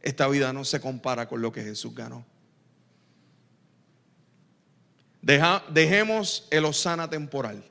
Esta 0.00 0.28
vida 0.28 0.52
no 0.52 0.64
se 0.64 0.80
compara 0.80 1.28
con 1.28 1.42
lo 1.42 1.52
que 1.52 1.62
Jesús 1.62 1.94
ganó. 1.94 2.24
dejemos 5.20 6.46
el 6.50 6.64
osana 6.64 7.10
temporal. 7.10 7.64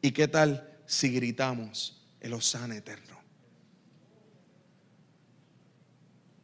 ¿Y 0.00 0.12
qué 0.12 0.28
tal 0.28 0.73
si 0.86 1.10
gritamos 1.10 2.04
el 2.20 2.32
osana 2.32 2.76
eterno? 2.76 3.18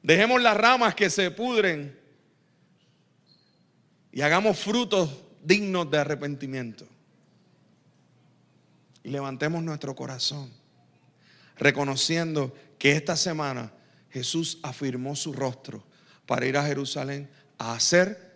Dejemos 0.02 0.40
las 0.40 0.56
ramas 0.56 0.94
que 0.94 1.10
se 1.10 1.30
pudren 1.30 1.98
y 4.12 4.22
hagamos 4.22 4.58
frutos 4.58 5.10
dignos 5.42 5.90
de 5.90 5.98
arrepentimiento 5.98 6.86
y 9.02 9.10
levantemos 9.10 9.62
nuestro 9.62 9.94
corazón, 9.94 10.50
reconociendo 11.56 12.54
que 12.78 12.92
esta 12.92 13.16
semana 13.16 13.72
Jesús 14.10 14.58
afirmó 14.62 15.16
su 15.16 15.32
rostro 15.32 15.84
para 16.26 16.46
ir 16.46 16.56
a 16.56 16.64
Jerusalén 16.64 17.30
a 17.58 17.74
hacer 17.74 18.30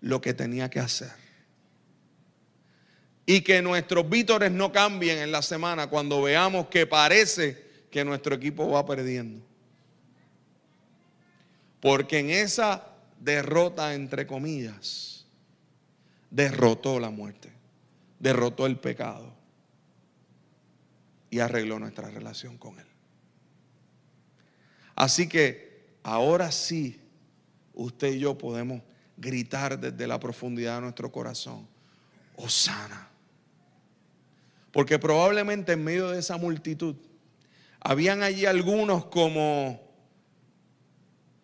lo 0.00 0.20
que 0.20 0.34
tenía 0.34 0.70
que 0.70 0.80
hacer. 0.80 1.21
Y 3.24 3.42
que 3.42 3.62
nuestros 3.62 4.08
vítores 4.08 4.50
no 4.50 4.72
cambien 4.72 5.18
en 5.18 5.30
la 5.30 5.42
semana 5.42 5.88
cuando 5.88 6.22
veamos 6.22 6.66
que 6.66 6.86
parece 6.86 7.86
que 7.90 8.04
nuestro 8.04 8.34
equipo 8.34 8.68
va 8.68 8.84
perdiendo. 8.84 9.44
Porque 11.80 12.18
en 12.18 12.30
esa 12.30 12.86
derrota, 13.20 13.94
entre 13.94 14.26
comillas, 14.26 15.26
derrotó 16.30 16.98
la 16.98 17.10
muerte, 17.10 17.52
derrotó 18.18 18.66
el 18.66 18.78
pecado 18.78 19.32
y 21.30 21.38
arregló 21.38 21.78
nuestra 21.78 22.08
relación 22.10 22.56
con 22.58 22.78
Él. 22.78 22.86
Así 24.94 25.28
que 25.28 25.96
ahora 26.02 26.50
sí, 26.50 27.00
usted 27.74 28.14
y 28.14 28.20
yo 28.20 28.36
podemos 28.36 28.82
gritar 29.16 29.78
desde 29.78 30.06
la 30.06 30.18
profundidad 30.18 30.76
de 30.76 30.82
nuestro 30.82 31.10
corazón, 31.12 31.66
Osana. 32.36 33.11
Porque 34.72 34.98
probablemente 34.98 35.72
en 35.72 35.84
medio 35.84 36.10
de 36.10 36.18
esa 36.18 36.36
multitud 36.36 36.96
habían 37.80 38.22
allí 38.22 38.46
algunos 38.46 39.04
como 39.06 39.92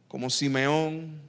como 0.08 0.30
Simeón, 0.30 1.20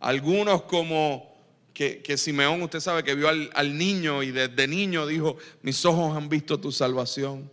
algunos 0.00 0.62
como 0.62 1.28
que, 1.72 2.16
Simeón, 2.18 2.60
usted 2.62 2.80
sabe 2.80 3.04
que 3.04 3.14
vio 3.14 3.28
al, 3.28 3.78
niño 3.78 4.24
y 4.24 4.32
desde 4.32 4.66
niño 4.66 5.06
dijo, 5.06 5.36
mis 5.62 5.84
ojos 5.84 6.16
han 6.16 6.28
visto 6.28 6.58
tu 6.58 6.72
salvación. 6.72 7.48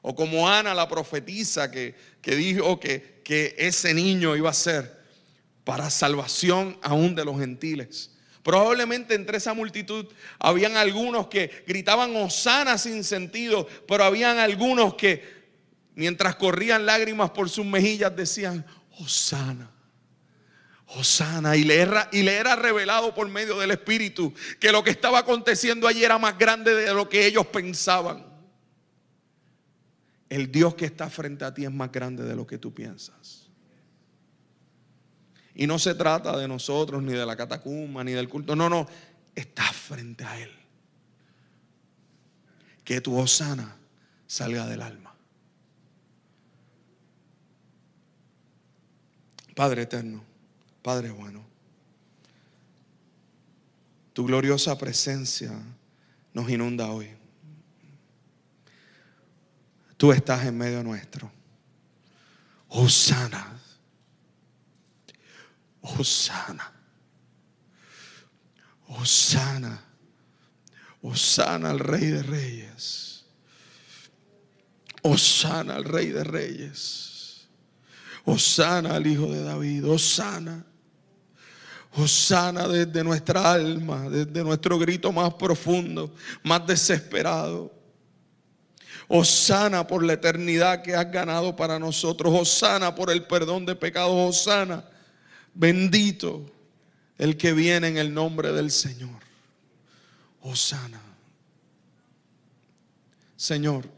O 0.00 0.14
como 0.14 0.48
Ana, 0.48 0.74
la 0.74 0.88
profetisa, 0.88 1.70
que, 1.70 1.94
que 2.22 2.34
dijo 2.34 2.80
que, 2.80 3.20
que 3.22 3.54
ese 3.58 3.92
niño 3.92 4.34
iba 4.36 4.48
a 4.48 4.54
ser 4.54 5.02
para 5.64 5.90
salvación 5.90 6.78
aún 6.80 7.14
de 7.14 7.26
los 7.26 7.38
gentiles. 7.38 8.11
Probablemente 8.42 9.14
entre 9.14 9.38
esa 9.38 9.54
multitud 9.54 10.06
habían 10.38 10.76
algunos 10.76 11.28
que 11.28 11.64
gritaban 11.66 12.14
Osana 12.16 12.76
sin 12.76 13.04
sentido, 13.04 13.68
pero 13.86 14.04
habían 14.04 14.38
algunos 14.38 14.94
que 14.94 15.42
mientras 15.94 16.36
corrían 16.36 16.84
lágrimas 16.84 17.30
por 17.30 17.48
sus 17.48 17.64
mejillas 17.64 18.14
decían 18.16 18.66
Osana. 18.98 19.70
Osana, 20.94 21.56
y 21.56 21.64
le, 21.64 21.76
era, 21.76 22.08
y 22.12 22.22
le 22.22 22.34
era 22.34 22.54
revelado 22.56 23.14
por 23.14 23.26
medio 23.28 23.58
del 23.58 23.70
Espíritu 23.70 24.34
que 24.60 24.72
lo 24.72 24.84
que 24.84 24.90
estaba 24.90 25.20
aconteciendo 25.20 25.88
allí 25.88 26.04
era 26.04 26.18
más 26.18 26.36
grande 26.36 26.74
de 26.74 26.92
lo 26.92 27.08
que 27.08 27.24
ellos 27.24 27.46
pensaban. 27.46 28.26
El 30.28 30.50
Dios 30.50 30.74
que 30.74 30.84
está 30.84 31.08
frente 31.08 31.44
a 31.44 31.54
ti 31.54 31.64
es 31.64 31.70
más 31.70 31.92
grande 31.92 32.24
de 32.24 32.34
lo 32.34 32.46
que 32.46 32.58
tú 32.58 32.74
piensas. 32.74 33.41
Y 35.54 35.66
no 35.66 35.78
se 35.78 35.94
trata 35.94 36.36
de 36.36 36.48
nosotros, 36.48 37.02
ni 37.02 37.12
de 37.12 37.26
la 37.26 37.36
catacumba, 37.36 38.02
ni 38.02 38.12
del 38.12 38.28
culto. 38.28 38.56
No, 38.56 38.68
no, 38.68 38.86
está 39.34 39.64
frente 39.64 40.24
a 40.24 40.38
Él. 40.40 40.50
Que 42.84 43.00
tu 43.00 43.16
Osana 43.18 43.76
salga 44.26 44.66
del 44.66 44.82
alma. 44.82 45.14
Padre 49.54 49.82
eterno. 49.82 50.24
Padre 50.82 51.10
bueno, 51.12 51.44
tu 54.12 54.26
gloriosa 54.26 54.76
presencia 54.76 55.52
nos 56.34 56.50
inunda 56.50 56.90
hoy. 56.90 57.08
Tú 59.96 60.10
estás 60.10 60.44
en 60.44 60.58
medio 60.58 60.82
nuestro. 60.82 61.30
Osana. 62.68 63.60
Osana. 65.82 66.72
Osana. 68.88 69.82
Osana 71.02 71.70
al 71.70 71.78
Rey 71.78 72.06
de 72.06 72.22
Reyes. 72.22 73.24
Osana 75.02 75.76
al 75.76 75.84
Rey 75.84 76.08
de 76.08 76.24
Reyes. 76.24 77.48
Osana 78.24 78.94
al 78.94 79.06
Hijo 79.06 79.26
de 79.26 79.42
David. 79.42 79.88
Osana. 79.88 80.64
Osana 81.94 82.66
desde 82.68 83.04
nuestra 83.04 83.52
alma, 83.52 84.08
desde 84.08 84.42
nuestro 84.42 84.78
grito 84.78 85.12
más 85.12 85.34
profundo, 85.34 86.14
más 86.42 86.66
desesperado. 86.66 87.70
Osana 89.08 89.86
por 89.86 90.02
la 90.02 90.14
eternidad 90.14 90.80
que 90.80 90.94
has 90.94 91.10
ganado 91.10 91.54
para 91.54 91.78
nosotros. 91.78 92.32
Osana 92.34 92.94
por 92.94 93.10
el 93.10 93.26
perdón 93.26 93.66
de 93.66 93.76
pecados. 93.76 94.38
Osana, 94.38 94.82
bendito 95.54 96.44
el 97.18 97.36
que 97.36 97.52
viene 97.52 97.88
en 97.88 97.98
el 97.98 98.12
nombre 98.12 98.52
del 98.52 98.70
Señor. 98.70 99.20
Osana. 100.40 101.00
Señor, 103.36 103.88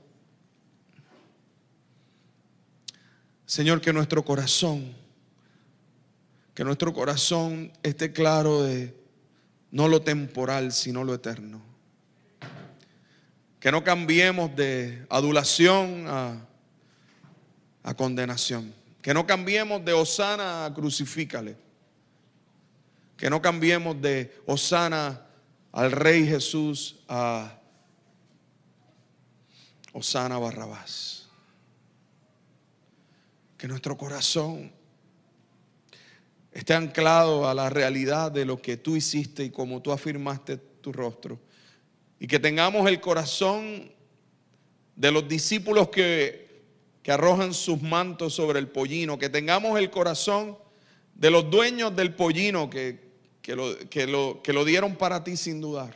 Señor, 3.47 3.81
que 3.81 3.93
nuestro 3.93 4.25
corazón, 4.25 4.93
que 6.55 6.65
nuestro 6.65 6.93
corazón 6.93 7.73
esté 7.83 8.13
claro 8.13 8.63
de 8.63 8.95
no 9.71 9.89
lo 9.89 10.03
temporal, 10.03 10.73
sino 10.73 11.05
lo 11.05 11.15
eterno. 11.15 11.63
Que 13.61 13.71
no 13.71 13.85
cambiemos 13.85 14.55
de 14.57 15.07
adulación 15.09 16.05
a, 16.09 16.47
a 17.83 17.95
condenación. 17.95 18.75
Que 19.05 19.13
no 19.13 19.27
cambiemos 19.27 19.85
de 19.85 19.93
Osana 19.93 20.65
a 20.65 20.73
crucifícale. 20.73 21.59
Que 23.19 23.29
no 23.29 23.43
cambiemos 23.43 24.01
de 24.01 24.35
Osana 24.47 25.27
al 25.73 25.93
Rey 25.93 26.27
Jesús 26.27 27.01
a 27.07 27.61
Osana 29.93 30.39
Barrabás. 30.39 31.29
Que 33.59 33.69
nuestro 33.69 33.99
corazón 33.99 34.73
esté 36.51 36.73
anclado 36.73 37.47
a 37.47 37.53
la 37.53 37.69
realidad 37.69 38.33
de 38.33 38.47
lo 38.47 38.63
que 38.63 38.79
tú 38.79 38.97
hiciste 38.97 39.45
y 39.45 39.51
como 39.51 39.83
tú 39.83 39.93
afirmaste 39.93 40.57
tu 40.57 40.95
rostro. 40.95 41.39
Y 42.19 42.27
que 42.27 42.39
tengamos 42.39 42.89
el 42.89 43.03
corazón 43.03 43.93
de 44.97 45.13
los 45.13 45.29
discípulos 45.29 45.91
que, 45.91 46.44
que 47.05 47.13
arrojan 47.13 47.53
sus 47.53 47.83
mantos 47.83 48.35
sobre 48.35 48.59
el 48.59 48.69
pollino. 48.69 49.19
Que 49.19 49.29
tengamos 49.29 49.79
el 49.79 49.91
corazón 49.91 50.57
de 51.15 51.31
los 51.31 51.49
dueños 51.51 51.95
del 51.95 52.15
pollino 52.15 52.71
que, 52.71 52.99
que 53.43 53.55
lo, 53.55 53.79
que 53.91 54.07
lo, 54.07 54.41
que 54.43 54.55
lo 54.55 54.65
dieron 54.65 54.97
para 54.97 55.23
ti 55.23 55.37
sin 55.37 55.61
dudar. 55.61 55.95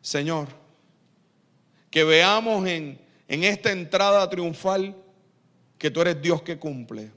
Señor, 0.00 0.46
que 1.90 2.04
veamos 2.04 2.68
en, 2.68 3.00
en 3.26 3.42
esta 3.42 3.72
entrada 3.72 4.30
triunfal 4.30 4.96
que 5.76 5.90
tú 5.90 6.00
eres 6.00 6.22
Dios 6.22 6.42
que 6.42 6.56
cumple, 6.56 7.10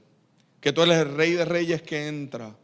que 0.60 0.72
tú 0.72 0.82
eres 0.82 0.98
el 0.98 1.14
Rey 1.14 1.32
de 1.34 1.44
Reyes 1.44 1.82
que 1.82 2.08
entra, 2.08 2.56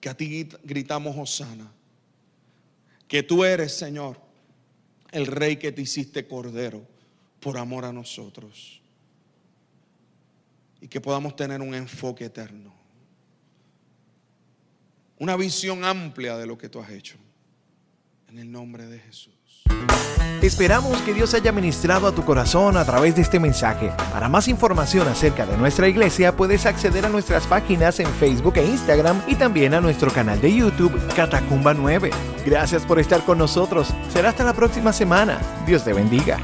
que 0.00 0.10
a 0.10 0.14
ti 0.14 0.50
gritamos 0.64 1.16
Osana, 1.16 1.72
que 3.08 3.22
tú 3.22 3.42
eres, 3.42 3.72
Señor, 3.74 4.20
el 5.12 5.26
Rey 5.26 5.56
que 5.56 5.72
te 5.72 5.80
hiciste 5.80 6.26
Cordero 6.26 6.95
por 7.46 7.58
amor 7.58 7.84
a 7.84 7.92
nosotros, 7.92 8.82
y 10.80 10.88
que 10.88 11.00
podamos 11.00 11.36
tener 11.36 11.60
un 11.60 11.76
enfoque 11.76 12.24
eterno 12.24 12.74
una 15.18 15.36
visión 15.36 15.84
amplia 15.84 16.36
de 16.36 16.46
lo 16.46 16.58
que 16.58 16.68
tú 16.68 16.80
has 16.80 16.90
hecho. 16.90 17.16
En 18.28 18.38
el 18.38 18.50
nombre 18.50 18.86
de 18.86 18.98
Jesús. 18.98 19.32
Esperamos 20.42 21.00
que 21.02 21.14
Dios 21.14 21.32
haya 21.34 21.52
ministrado 21.52 22.08
a 22.08 22.14
tu 22.14 22.24
corazón 22.24 22.76
a 22.76 22.84
través 22.84 23.14
de 23.14 23.22
este 23.22 23.40
mensaje. 23.40 23.90
Para 24.12 24.28
más 24.28 24.48
información 24.48 25.08
acerca 25.08 25.46
de 25.46 25.56
nuestra 25.56 25.88
iglesia 25.88 26.36
puedes 26.36 26.66
acceder 26.66 27.06
a 27.06 27.08
nuestras 27.08 27.46
páginas 27.46 28.00
en 28.00 28.08
Facebook 28.14 28.56
e 28.56 28.66
Instagram 28.66 29.22
y 29.28 29.36
también 29.36 29.72
a 29.74 29.80
nuestro 29.80 30.10
canal 30.10 30.40
de 30.40 30.54
YouTube 30.54 30.92
Catacumba 31.14 31.72
9. 31.72 32.10
Gracias 32.44 32.84
por 32.84 32.98
estar 32.98 33.24
con 33.24 33.38
nosotros. 33.38 33.88
Será 34.12 34.30
hasta 34.30 34.44
la 34.44 34.52
próxima 34.52 34.92
semana. 34.92 35.40
Dios 35.66 35.84
te 35.84 35.94
bendiga. 35.94 36.38